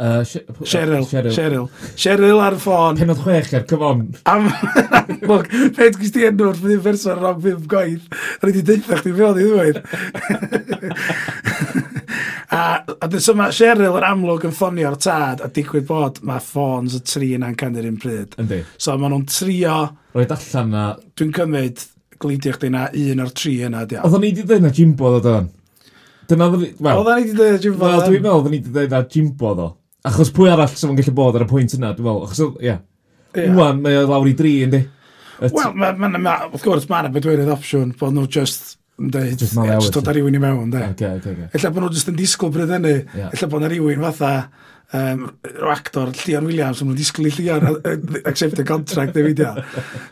Uh, 0.00 0.24
uh 0.24 0.64
Cheryl. 0.64 1.04
Cheryl. 1.04 1.68
Cheryl 1.94 2.40
ar 2.40 2.54
ffôn. 2.56 2.96
Penod 2.96 3.18
chwech 3.20 3.52
ar, 3.52 3.64
come 3.68 3.82
on. 3.84 4.14
Am, 4.24 4.46
look, 5.28 5.50
peth 5.76 5.98
gwrs 5.98 6.14
ti 6.14 6.24
enw'r 6.24 6.56
fydd 6.56 6.80
person 6.86 7.20
rong 7.20 7.42
fydd 7.44 7.66
gwaith. 7.68 8.06
A 8.38 8.46
ni 8.46 8.54
wedi 8.54 8.62
deitha 8.70 9.00
chdi 9.02 9.12
fel 9.18 9.40
i 9.42 9.44
ddweud. 9.50 9.82
a, 12.56 12.62
a 12.96 13.10
dyn 13.10 13.26
so 13.26 13.36
Cheryl 13.58 13.98
yr 13.98 14.08
amlwg 14.08 14.48
yn 14.48 14.56
ffonio'r 14.56 14.96
tad 15.04 15.44
a 15.44 15.50
digwydd 15.52 15.88
bod 15.90 16.22
mae 16.24 16.40
ffôns 16.48 16.96
y 16.96 17.04
tri 17.04 17.34
yna'n 17.36 17.58
canu'r 17.60 17.90
un 17.90 18.00
pryd. 18.00 18.38
Yndi. 18.40 18.62
So 18.78 18.96
maen 18.96 19.12
nhw'n 19.18 19.28
trio... 19.28 19.78
Roed 20.16 20.32
allan 20.38 20.72
na... 20.78 20.90
Dwi'n 21.18 21.36
cymryd 21.36 21.84
gleidio 22.20 22.54
chdi 22.56 22.70
na 22.74 22.86
un 22.90 23.24
o'r 23.24 23.32
tri 23.36 23.56
yna. 23.66 23.84
Oedden 23.86 24.24
ni 24.24 24.30
wedi 24.30 24.46
dweud 24.46 24.64
na 24.66 24.72
Jimbo 24.76 25.12
ddo 25.16 25.34
o'n? 25.38 25.50
Dyna 26.30 26.48
ddo... 26.52 26.62
Wel, 26.62 27.00
Oedden 27.02 27.20
ni 27.20 27.26
wedi 27.26 27.36
dweud 27.38 27.66
Jimbo 27.66 27.84
ddo. 27.84 27.92
Wel, 27.92 28.06
dwi'n 28.06 28.24
meddwl 28.24 28.38
oedden 28.38 28.54
ni 28.54 28.60
wedi 28.60 28.74
dweud 28.76 28.96
na 28.96 29.02
Jimbo 29.14 29.54
ddo. 29.58 29.68
Achos 30.10 30.32
pwy 30.36 30.48
arall 30.52 30.72
sy'n 30.72 30.96
gallu 30.98 31.14
bod 31.16 31.38
ar 31.38 31.44
y 31.44 31.50
pwynt 31.50 31.76
yna, 31.76 31.92
dwi'n 31.96 32.08
meddwl. 32.08 32.26
Achos, 32.28 32.56
ie. 32.60 32.72
Yeah. 32.72 33.76
Mae 33.78 34.00
o 34.00 34.06
lawr 34.10 34.28
i 34.30 34.34
dri, 34.36 34.56
yndi? 34.66 34.82
Wel, 35.40 35.52
wrth 35.54 36.64
gwrs, 36.66 36.88
mae'n 36.90 37.12
yna 37.14 37.54
opsiwn 37.54 37.94
bod 38.00 38.16
nhw 38.16 38.26
just 38.28 38.79
dweud, 39.08 39.40
jyst 39.40 39.94
dod 39.94 40.08
ar 40.10 40.16
rywun 40.18 40.36
i 40.36 40.40
mewn, 40.42 40.72
de. 40.72 40.82
Okay, 40.92 41.16
okay, 41.16 41.32
okay. 41.32 41.48
Ella 41.56 41.70
bod 41.72 41.84
nhw 41.84 41.92
jyst 41.94 42.10
yn 42.12 42.18
disgwyl 42.18 42.52
bryd 42.52 42.72
hynny, 42.74 42.96
yeah. 43.16 43.30
ella 43.32 43.48
bod 43.52 43.64
na 43.64 43.70
rywun 43.72 44.02
fatha, 44.04 44.32
um, 44.92 45.22
actor, 45.72 46.10
Llian 46.20 46.48
Williams, 46.48 46.82
yn 46.82 46.90
nhw'n 46.90 46.98
disgwyl 46.98 47.30
i 47.30 47.32
Llian 47.38 47.68
accept 48.28 48.60
y 48.60 48.66
contract, 48.68 49.14
de 49.16 49.24
fideo. 49.24 49.52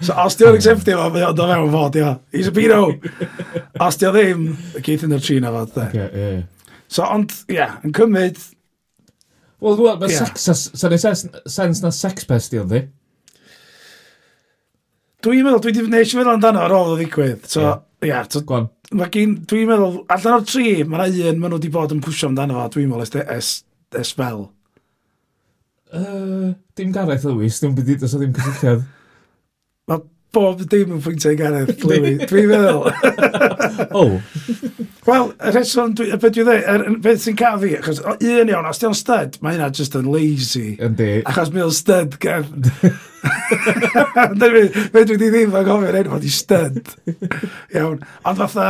So, 0.01 0.15
os 0.25 0.39
di 0.39 0.47
o'n 0.49 0.57
acceptio 0.57 1.01
fo, 1.01 1.09
mae 1.15 1.27
o'n 1.29 1.37
dod 1.37 1.53
mewn 1.53 1.73
fod, 1.75 1.99
ia. 2.01 2.13
He's 2.33 2.49
a 2.49 2.55
pino. 2.55 2.85
Os 3.85 3.99
di 4.01 4.09
o 4.09 4.13
ddim, 4.15 4.47
y 4.79 4.85
geith 4.87 5.05
yn 5.09 5.17
yr 5.19 5.25
China 5.25 5.53
fod, 5.57 5.75
de. 5.75 5.89
Okay, 5.91 6.23
yeah. 6.23 6.79
So, 6.89 7.05
ond, 7.05 7.35
ia, 7.53 7.75
yn 7.85 7.97
cymryd... 7.97 8.41
Wel, 9.59 9.75
dwi'n 9.75 9.99
meddwl, 9.99 10.07
mae 10.07 11.03
sex, 11.03 11.43
sens 11.51 11.83
na 11.83 11.91
sex 11.93 12.25
pest 12.29 12.55
i 12.55 12.63
ond 12.63 12.71
di? 12.71 12.85
Dwi'n 15.27 15.43
meddwl, 15.43 15.61
dwi 15.65 15.73
wedi 15.73 15.85
gwneud 15.89 16.09
siarad 16.09 16.37
amdano 16.37 16.63
ar 16.63 16.77
ôl 16.79 16.95
o 16.95 16.97
ddigwydd. 16.97 17.45
So, 17.51 17.67
yeah 17.67 17.85
Ia, 17.99 18.21
yeah, 18.23 18.67
mae 18.95 19.11
gen, 19.11 19.33
dwi'n 19.51 19.67
meddwl, 19.67 19.97
allan 20.15 20.37
o'r 20.37 20.45
tri, 20.47 20.69
mae'n 20.87 21.17
un 21.19 21.41
maen 21.41 21.51
nhw 21.51 21.59
wedi 21.59 21.71
bod 21.75 21.95
yn 21.97 22.03
pwysio 22.05 22.29
amdano 22.31 22.61
fo, 22.61 22.69
dwi'n 22.77 22.93
meddwl, 22.93 23.03
es, 23.03 23.33
es, 23.35 23.49
es 23.99 24.13
fel. 24.15 24.45
Uh, 25.89 26.53
dim 26.79 26.93
Gareth 26.95 27.27
Lewis, 27.27 27.59
dwi'n 27.59 27.75
byd 27.75 28.07
os 28.07 28.15
o 28.15 28.21
ddim 28.21 28.37
cysylltiad. 28.37 28.87
mae 29.91 30.05
bob 30.37 30.63
dim 30.71 30.95
yn 30.95 31.03
pwyntio 31.03 31.35
i 31.35 31.41
Gareth 31.41 31.83
Lewis, 31.89 32.23
dwi'n 32.31 32.53
meddwl. 32.53 32.87
oh. 33.99 34.15
Wel, 35.09 35.31
y 35.41 35.51
rheswm, 35.55 35.95
dwi, 35.97 36.11
y 36.13 36.17
beth 36.21 36.35
dwi'n 36.37 36.45
dweud, 36.45 36.65
er, 36.69 36.83
beth 37.01 37.23
sy'n 37.23 37.37
cael 37.39 37.61
fi, 37.63 37.71
achos 37.79 38.01
o, 38.03 38.13
un 38.19 38.51
iawn, 38.53 38.67
os 38.69 38.81
di 38.81 38.89
o'n 38.91 38.97
stud, 38.97 39.39
mae 39.41 39.55
hynna 39.57 39.69
just 39.73 39.95
yn 39.97 40.09
lazy. 40.13 40.75
Yndi. 40.85 41.23
Achos 41.31 41.53
mi 41.55 41.63
o'n 41.65 41.73
stud 41.73 42.19
gan... 42.21 42.45
Fe 44.29 45.05
dwi 45.09 45.17
di 45.17 45.31
ddim 45.31 45.55
yn 45.57 45.65
gofyn 45.65 45.97
enw, 46.03 46.13
oedd 46.13 46.27
i 46.29 46.33
stud. 46.33 46.91
iawn. 47.73 48.03
Ond 48.29 48.41
fatha, 48.43 48.67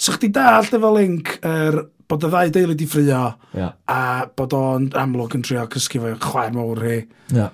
so 0.00 0.14
chdi 0.16 0.30
dalt 0.32 0.72
efo 0.78 0.92
link 0.96 1.34
er, 1.44 1.76
bod 2.08 2.24
y 2.24 2.30
ddau 2.32 2.52
deulu 2.56 2.76
di 2.78 2.88
ffrio, 2.88 3.20
yeah. 3.52 3.74
a 3.92 4.30
bod 4.38 4.56
o'n 4.56 4.86
amlwg 5.02 5.36
yn 5.36 5.44
trio 5.44 5.66
cysgu 5.74 6.00
fo 6.06 6.14
chwaer 6.24 6.54
mawr 6.56 6.80
hi. 6.86 7.02
Yeah. 7.34 7.52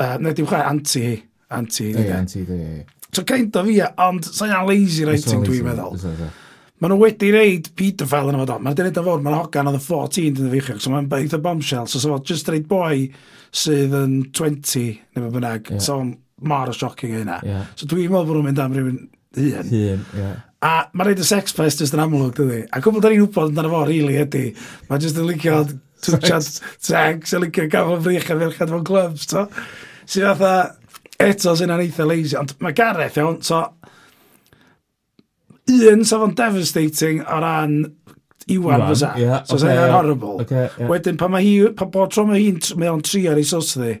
Uh, 0.00 0.14
neu 0.24 0.32
dim 0.32 0.48
chwaer, 0.48 0.64
anti 0.70 1.04
hi. 1.04 1.18
Anti 1.52 1.90
hi. 1.92 2.06
Anti 2.16 2.46
hi. 2.48 2.62
So 3.12 3.26
kind 3.28 3.52
of 3.60 3.68
fi, 3.68 3.76
ond 4.06 4.24
sa'n 4.24 4.56
lazy 4.70 5.04
writing 5.04 5.44
dwi'n 5.44 5.68
meddwl. 5.68 6.00
Is 6.00 6.08
is 6.08 6.24
that. 6.24 6.40
Maen 6.84 6.92
nhw 6.92 7.00
wedi 7.00 7.30
reid 7.32 7.68
pedophile 7.78 8.28
yn 8.28 8.36
yma. 8.36 8.58
Mae'n 8.60 8.74
dweud 8.76 8.98
fod, 9.06 9.22
mae'n 9.24 9.38
hogan 9.38 9.70
oedd 9.70 9.78
yn 9.78 9.84
14 9.86 10.26
yn 10.42 10.48
y 10.50 10.50
feichio, 10.52 10.74
so 10.84 10.90
mae'n 10.92 11.06
eitha 11.16 11.38
bombshell. 11.40 11.86
So, 11.88 11.96
so 12.02 12.18
just 12.28 12.50
reid 12.52 12.66
boi 12.68 13.06
sydd 13.56 13.94
yn 13.96 14.18
20, 14.36 14.82
neu 15.16 15.24
beth 15.24 15.32
bynnag. 15.38 15.70
Yeah. 15.70 15.80
So, 15.80 15.96
mor 16.44 16.68
o 16.68 16.74
shocking 16.76 17.14
yna. 17.22 17.38
Yeah. 17.48 17.62
So, 17.80 17.88
dwi'n 17.88 18.12
meddwl 18.12 18.28
bod 18.28 18.36
nhw'n 18.36 18.48
mynd 18.50 18.60
am 18.60 18.76
rhywun 18.76 18.98
hun. 18.98 19.70
Hun, 19.70 20.04
ie. 20.20 20.28
A 20.60 20.74
mae'n 20.92 21.08
reid 21.08 21.22
y 21.24 21.28
sex 21.30 21.56
pestist 21.56 21.96
yn 21.96 22.04
amlwg, 22.04 22.36
dydy. 22.36 22.60
A 22.68 22.82
cwbl 22.84 23.00
da 23.00 23.14
ni'n 23.14 23.24
wybod 23.24 23.54
amdano 23.54 23.72
fo, 23.72 23.80
really, 23.88 24.20
ydy. 24.20 24.44
Mae'n 24.90 25.06
just 25.06 25.22
yn 25.22 25.30
licio 25.30 25.56
ah, 25.62 25.74
twtiad 26.04 26.50
sex, 26.50 27.32
yn 27.32 27.46
licio 27.46 27.64
gafon 27.72 28.04
frych 28.04 28.28
a 28.28 28.36
ferchad 28.44 28.76
fo'n 28.76 28.84
clubs, 28.92 29.24
to. 29.32 29.46
So, 30.04 30.20
fatha, 30.20 30.52
eto, 31.30 31.56
sy'n 31.56 31.72
eitha 31.78 32.04
lazy. 32.12 32.36
Ond 32.44 32.52
mae 32.60 32.76
Gareth, 32.76 33.16
iawn, 33.24 33.40
so, 33.40 33.64
un 35.72 36.04
sa 36.04 36.20
fo'n 36.20 36.34
devastating 36.36 37.22
o 37.24 37.38
ran 37.44 37.78
Iwan 38.52 38.82
fysa. 38.90 39.14
Yeah, 39.16 39.42
so 39.44 39.56
okay, 39.56 39.74
yeah, 39.74 39.90
horrible. 39.90 40.42
Okay, 40.42 40.68
yeah. 40.78 40.88
Wedyn, 40.88 41.16
pa, 41.16 41.30
mae 41.32 41.44
hi, 41.44 41.70
pa 41.76 41.86
bod 41.88 42.12
tro 42.12 42.26
mae 42.28 42.42
hi'n 42.42 42.60
mae 42.80 42.90
o'n 42.92 43.00
trio 43.04 43.32
ar 43.32 43.40
ei 43.40 43.46
sos 43.48 43.72
ddi, 43.78 43.94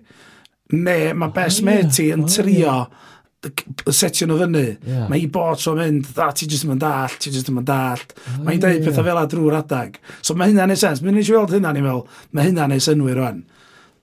ne, 0.76 0.98
mae 1.16 1.30
oh, 1.30 1.32
best 1.32 1.62
yeah, 1.62 1.68
mate 1.70 1.94
ti 1.96 2.10
yn 2.12 2.26
oh, 2.26 2.28
trio 2.28 2.74
yeah. 2.74 3.54
setio 3.88 4.28
nhw 4.28 4.36
fyny. 4.42 4.66
Yeah. 4.84 5.06
Mae 5.08 5.22
hi 5.22 5.30
bod 5.32 5.62
tro'n 5.62 5.80
mynd, 5.80 6.12
a 6.20 6.28
ti 6.36 6.48
jyst 6.50 6.68
yn 6.68 6.74
mynd 6.74 6.84
all, 6.90 7.16
ti 7.16 7.32
jyst 7.32 7.48
yn 7.48 7.56
mynd 7.56 7.72
all. 7.72 8.04
Oh, 8.04 8.36
mae 8.42 8.58
hi'n 8.58 8.60
yeah, 8.60 8.66
dweud 8.66 8.76
yeah. 8.76 8.86
pethau 8.90 9.08
fel 9.08 9.22
a 9.22 9.26
drwy'r 9.32 9.58
adag. 9.62 9.98
So 10.20 10.36
mae 10.36 10.52
hynna'n 10.52 10.76
ei 10.76 10.82
sens. 10.84 11.00
Mae'n 11.04 11.22
eisiau 11.22 11.40
weld 11.40 11.56
hynna'n 11.56 11.80
ei 11.80 11.88
fel, 11.88 12.04
mae 12.36 12.50
hynna'n 12.50 12.76
ei 12.76 12.84
synwyr 12.84 13.22
rwan 13.22 13.44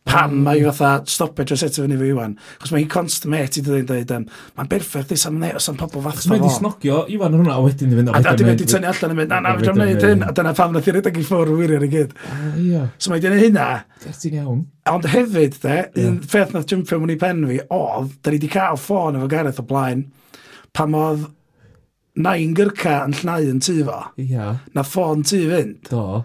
pam 0.07 0.31
mm. 0.31 0.43
mae 0.45 0.63
fatha 0.65 1.05
stoppage 1.09 1.51
dros 1.51 1.63
eto 1.65 1.83
fyny 1.83 1.97
fi 1.99 2.07
Iwan. 2.09 2.33
Chos 2.61 2.71
mae 2.73 2.83
hi 2.83 2.87
constant 2.89 3.29
met 3.31 3.57
i 3.59 3.63
ddweud, 3.65 3.85
dweud, 3.89 4.13
um, 4.15 4.25
mae'n 4.57 4.69
berffaith, 4.71 5.11
dwi'n 5.11 5.25
am 5.29 5.39
ne, 5.43 5.51
os 5.59 5.69
am 5.69 5.77
pobl 5.79 6.01
fath 6.05 6.25
o 6.25 6.31
Mae'n 6.31 6.41
Mae 6.41 6.47
di 6.47 6.55
snogio 6.55 7.01
Iwan 7.13 7.37
hwnna 7.37 7.57
a 7.57 7.65
wedyn 7.65 7.91
ddim 7.91 8.01
yn... 8.03 8.09
A 8.17 8.21
dwi'n 8.25 8.49
wedi 8.49 8.67
tynnu 8.69 8.89
allan 8.89 9.13
yn 9.13 9.19
mynd, 9.19 9.33
na, 9.33 9.41
na, 9.45 9.53
dwi'n 9.59 9.77
gwneud 9.77 10.05
hyn, 10.07 10.25
a 10.25 10.33
dyna 10.37 10.55
pam 10.57 10.73
nath 10.75 10.89
i 10.89 10.95
redeg 10.95 11.19
i 11.21 11.25
ffwr 11.27 11.53
wirio'r 11.53 11.85
i 11.85 11.91
gyd. 11.91 12.15
So 12.97 13.13
mae 13.13 13.21
di 13.21 13.29
wneud 13.29 13.45
hynna. 13.45 13.67
Gertin 14.05 14.39
iawn. 14.39 14.63
Ond 14.89 15.05
hefyd, 15.13 15.59
de, 15.61 15.77
un 16.07 16.17
ffeth 16.25 16.55
nath 16.55 16.73
jympio 16.73 17.01
mwyn 17.01 17.13
i 17.13 17.19
pen 17.21 17.45
fi, 17.51 17.61
oedd, 17.69 18.17
da 18.25 18.33
ni 18.33 18.41
wedi 18.41 18.49
cael 18.55 18.81
ffôn 18.81 19.19
efo 19.19 19.29
Gareth 19.29 19.61
o 19.61 19.67
blaen, 19.69 20.07
pam 20.73 20.97
oedd 20.97 21.29
nain 22.21 22.55
gyrca 22.57 23.03
yn 23.05 23.15
llnau 23.21 23.47
yn 23.53 23.61
tu 23.63 23.77
fo. 23.87 24.01
Ia. 24.19 24.53
Na 24.75 24.83
ffôn 24.87 25.23
tu 25.27 25.45
fynd. 25.51 25.91
Do. 25.91 26.23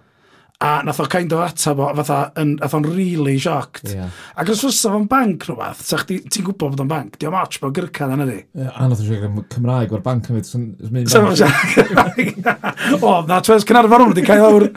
A 0.64 0.80
nath 0.86 1.00
o 1.00 1.06
kind 1.12 1.32
of 1.36 1.42
atab 1.44 1.80
o, 1.84 1.90
fatha, 1.98 2.18
yn, 2.40 2.54
nath 2.56 2.75
o'n 2.78 2.86
really 2.88 3.36
shocked. 3.42 3.90
Yeah. 3.92 4.14
Ac 4.40 4.54
os 4.54 4.62
fysa 4.64 4.92
fo'n 4.94 5.04
banc 5.10 5.44
rhywbeth, 5.44 5.82
ti'n 6.08 6.46
gwybod 6.46 6.72
bod 6.72 6.84
o'n 6.86 6.88
banc, 6.88 7.18
di 7.20 7.28
o'n 7.28 7.34
match 7.36 7.60
bod 7.60 7.75
gyrca 7.76 8.06
gyrcan 8.08 8.14
yna 8.16 8.28
di. 8.30 8.38
A 8.64 8.88
nath 8.88 9.02
o'n 9.02 9.10
siarad 9.10 9.42
Cymraeg 9.52 9.92
o'r 9.92 10.04
banc 10.06 10.30
yn 10.32 10.38
mynd. 10.40 11.10
Sef 11.12 11.20
o'n 11.20 11.36
siarad 11.36 11.76
Cymraeg. 11.76 12.32
O, 13.04 13.18
na, 13.28 13.42
twes 13.44 13.68
Cynarfon 13.68 14.06
hwn 14.06 14.14
wedi 14.14 14.25
cael 14.25 14.46
awr. 14.48 14.68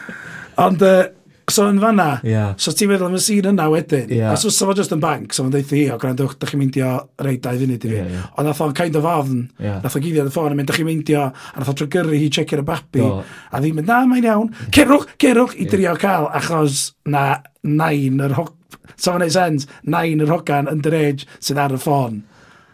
Ond, 0.66 0.82
uh, 0.82 1.06
So 1.50 1.66
yn 1.70 1.80
fanna, 1.82 2.06
yeah. 2.26 2.52
so 2.60 2.72
ti'n 2.76 2.90
meddwl 2.90 3.08
am 3.08 3.16
y 3.18 3.20
sîn 3.22 3.48
yna 3.50 3.66
wedyn, 3.72 4.10
yeah. 4.14 4.32
a 4.32 4.38
so 4.40 4.52
sefo 4.54 4.74
just 4.78 4.92
yn 4.94 5.02
bank, 5.02 5.34
so 5.34 5.42
fo'n 5.42 5.52
deithi, 5.54 5.84
i, 5.84 5.88
o 5.90 5.98
grandwch, 6.00 6.36
da 6.38 6.48
chi'n 6.48 6.60
meindio 6.60 6.90
reit 7.26 7.42
dau 7.44 7.58
funud 7.58 7.86
i 7.86 7.90
fi. 7.90 7.96
Yeah, 7.96 8.12
yeah. 8.14 8.28
Ond 8.38 8.48
nath 8.48 8.62
o'n 8.64 8.74
kind 8.78 8.98
of 9.00 9.08
ofn, 9.10 9.42
yeah. 9.58 9.80
nath 9.82 9.96
o 9.98 10.02
gyddiad 10.02 10.30
y 10.30 10.34
ffôn, 10.34 10.54
a 10.54 10.58
mynd, 10.58 10.70
da 10.70 10.76
chi'n 10.76 10.88
meindio, 10.88 11.26
a 11.30 11.58
nath 11.58 11.72
o 11.72 11.74
o'n 11.74 11.80
trygyrru 11.80 12.14
hi, 12.14 12.28
checio'r 12.36 12.62
y 12.62 12.66
babi, 12.68 13.02
Do. 13.02 13.22
a 13.50 13.62
ddim 13.62 13.80
mynd, 13.80 13.90
na, 13.90 14.00
mae'n 14.10 14.28
iawn, 14.30 14.52
yeah. 14.52 14.72
cerwch, 14.78 15.14
cerwch, 15.24 15.56
i 15.58 15.68
drio 15.70 15.94
cael, 16.00 16.28
achos 16.40 16.90
na, 17.10 17.24
nain 17.66 18.20
yr 18.26 18.36
hog... 18.38 18.54
So 18.96 19.14
fo'n 19.14 19.24
neud 19.24 19.34
sens, 19.34 19.66
nain 19.88 20.22
yr 20.22 20.30
hogan 20.30 20.70
yn 20.70 20.84
dredge 20.84 21.26
sydd 21.38 21.60
ar 21.62 21.74
y 21.74 21.80
ffôn. 21.80 22.22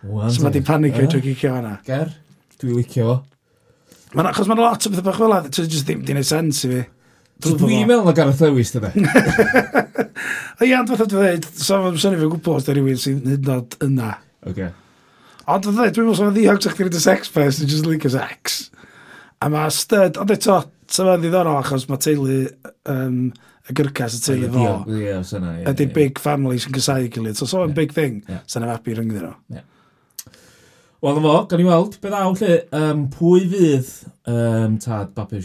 Well, 0.07 0.31
so 0.31 0.45
mae 0.45 0.55
di 0.55 0.63
panicio 0.67 1.05
yeah. 1.05 1.11
trwy 1.13 1.23
gicio 1.25 1.55
hwnna. 1.55 1.79
Ger, 1.87 2.13
dwi'n 2.61 2.77
licio. 2.81 3.23
Achos 4.17 4.49
mae'n 4.49 4.63
lot 4.63 4.87
o 4.87 4.93
beth 4.93 5.05
bach 5.05 5.19
fel 5.21 5.35
a, 5.35 5.41
ti'n 5.47 5.67
just 5.71 5.87
ddim, 5.89 6.03
ddim, 6.03 6.21
ddim, 6.21 6.27
sens 6.27 6.63
i 6.65 6.71
fi. 6.71 6.77
ddim, 6.77 6.85
ddim, 6.85 6.96
Dwi'n 7.45 7.89
meddwl 7.89 8.07
na 8.07 8.15
Gareth 8.17 8.41
Lewis, 8.41 8.73
dyna. 8.73 8.91
Ia, 10.65 10.79
ond 10.81 10.89
fatha 10.89 11.05
dwi'n 11.05 11.11
dweud, 11.13 11.49
sef 11.53 11.99
syni 12.01 12.17
fe 12.21 12.29
gwybod 12.31 12.55
os 12.57 12.65
da 12.67 12.73
rhywun 12.73 13.01
sy'n 13.01 13.19
hyd 13.27 13.45
yn 13.45 13.53
oed 13.53 13.77
yna. 13.85 14.15
Oce. 14.49 14.71
Ond 15.45 15.67
dwi'n 15.67 15.77
dweud, 15.77 15.93
dwi'n 15.97 16.09
meddwl 16.09 16.19
sef 16.23 16.33
ddiog 16.39 16.63
sa'ch 16.65 16.81
gyda'r 16.81 17.05
sex 17.05 17.33
pers, 17.35 17.61
dwi'n 17.61 17.73
just 17.75 17.89
like 17.89 18.09
as 18.09 18.17
ex. 18.17 18.57
A 19.45 19.51
mae 19.53 19.75
stud, 19.75 20.17
ond 20.23 20.33
eto, 20.33 20.63
sef 20.89 21.13
yn 21.13 21.27
ddiddorol 21.27 21.61
achos 21.61 21.85
mae 21.91 22.01
teulu 22.01 22.41
um, 22.95 23.21
y 23.69 23.77
gyrcas 23.77 24.17
y 24.17 24.25
teulu 24.25 24.53
fo. 24.57 24.73
Ie, 24.97 25.17
sa'na, 25.29 25.59
ie. 25.61 25.69
Ydy'r 25.69 25.93
big 26.01 26.23
family 26.25 26.63
sy'n 26.63 26.77
gysau 26.79 27.13
gilydd, 27.13 27.37
so 27.37 27.51
so'n 27.51 27.77
big 27.77 27.93
thing, 27.97 28.23
yeah. 28.31 28.41
sy'n 28.49 28.65
am 28.65 28.73
rhyngddyn 28.81 29.27
nhw. 29.29 29.35
Yeah. 29.53 29.69
Wel, 31.07 31.21
fo, 31.23 31.33
gan 31.47 31.61
i 31.63 31.65
weld, 31.69 31.93
beth 32.03 32.15
aw 32.19 32.33
lle, 32.35 32.55
um, 32.75 33.03
pwy 33.15 33.45
fydd 33.47 33.91
um, 34.27 34.73
tad 34.83 35.13
Babi, 35.15 35.39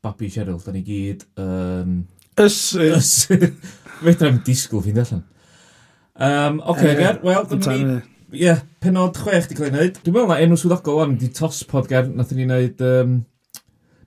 Babi 0.00 0.28
Cheryl, 0.32 0.56
da 0.64 0.72
ni 0.72 0.80
gyd... 0.86 1.26
Um, 1.36 1.98
Ysu. 2.40 2.80
Ysu. 2.94 3.36
Fedra'n 4.06 4.38
disgwyl 4.46 4.80
fi'n 4.86 5.02
allan. 5.02 5.20
Um, 6.16 6.62
Oce, 6.62 6.78
okay, 6.78 6.94
uh, 6.94 7.02
Ger, 7.02 7.20
wel, 7.28 7.44
dyma 7.50 7.74
ni... 7.74 7.98
Ie, 8.30 8.40
yeah, 8.46 8.62
penod 8.80 9.20
chwech 9.20 9.50
di 9.50 9.58
cael 9.58 9.68
ei 9.68 9.74
wneud. 9.74 10.00
Dwi'n 10.00 10.16
meddwl 10.16 10.32
na 10.32 10.40
enw 10.46 10.60
swyddogol 10.62 11.02
o'n 11.04 11.18
di 11.20 11.28
tos 11.42 11.60
podger, 11.68 12.08
nath 12.16 12.32
ni 12.32 12.48
wneud... 12.48 12.80
Um, 12.88 13.18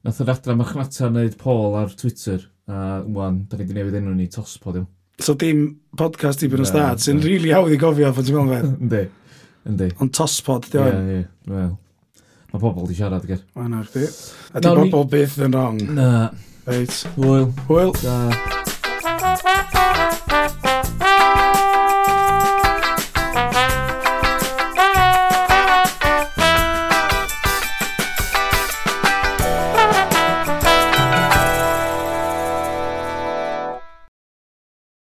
nath 0.10 0.24
yr 0.26 0.34
adra 0.34 0.58
Machnata 0.58 1.12
wneud 1.12 1.38
Paul 1.38 1.78
ar 1.84 1.94
Twitter. 2.02 2.50
A, 2.66 3.04
wan, 3.06 3.44
da 3.46 3.62
ni 3.62 3.68
wedi 3.68 3.78
newid 3.78 4.02
enw 4.02 4.18
ni 4.18 4.26
tos 4.34 4.58
pod 4.66 4.82
So 5.22 5.38
dim 5.38 5.68
podcast 6.00 6.42
i 6.42 6.50
byn 6.50 6.66
o 6.66 6.66
stad, 6.66 6.98
sy'n 7.04 7.22
rili 7.22 7.54
hawdd 7.54 7.78
i 7.78 7.78
gofio, 7.78 8.10
fod 8.16 8.26
ti'n 8.26 8.42
meddwl 8.42 8.58
fe? 8.58 8.74
Ynddi. 8.88 9.06
Yndi. 9.70 9.92
Ond 10.02 10.14
tospod, 10.16 10.70
di 10.72 10.82
oed. 10.82 10.98
Ie, 10.98 11.20
ie, 11.20 11.26
wel. 11.52 11.74
Mae 12.50 12.62
pobl 12.64 12.88
di 12.90 12.98
siarad, 12.98 13.26
gyr. 13.30 13.44
Mae'n 13.58 13.76
ardi. 13.78 14.08
A 14.54 14.64
di 14.64 14.72
no, 14.74 14.88
bobl 14.90 15.12
byth 15.14 15.38
yn 15.46 15.54
wrong. 15.54 15.84
Na. 15.94 16.10
Reit. 16.70 17.04
Hwyl. 17.18 17.52
Hwyl. 17.70 17.94
Da. 18.02 18.59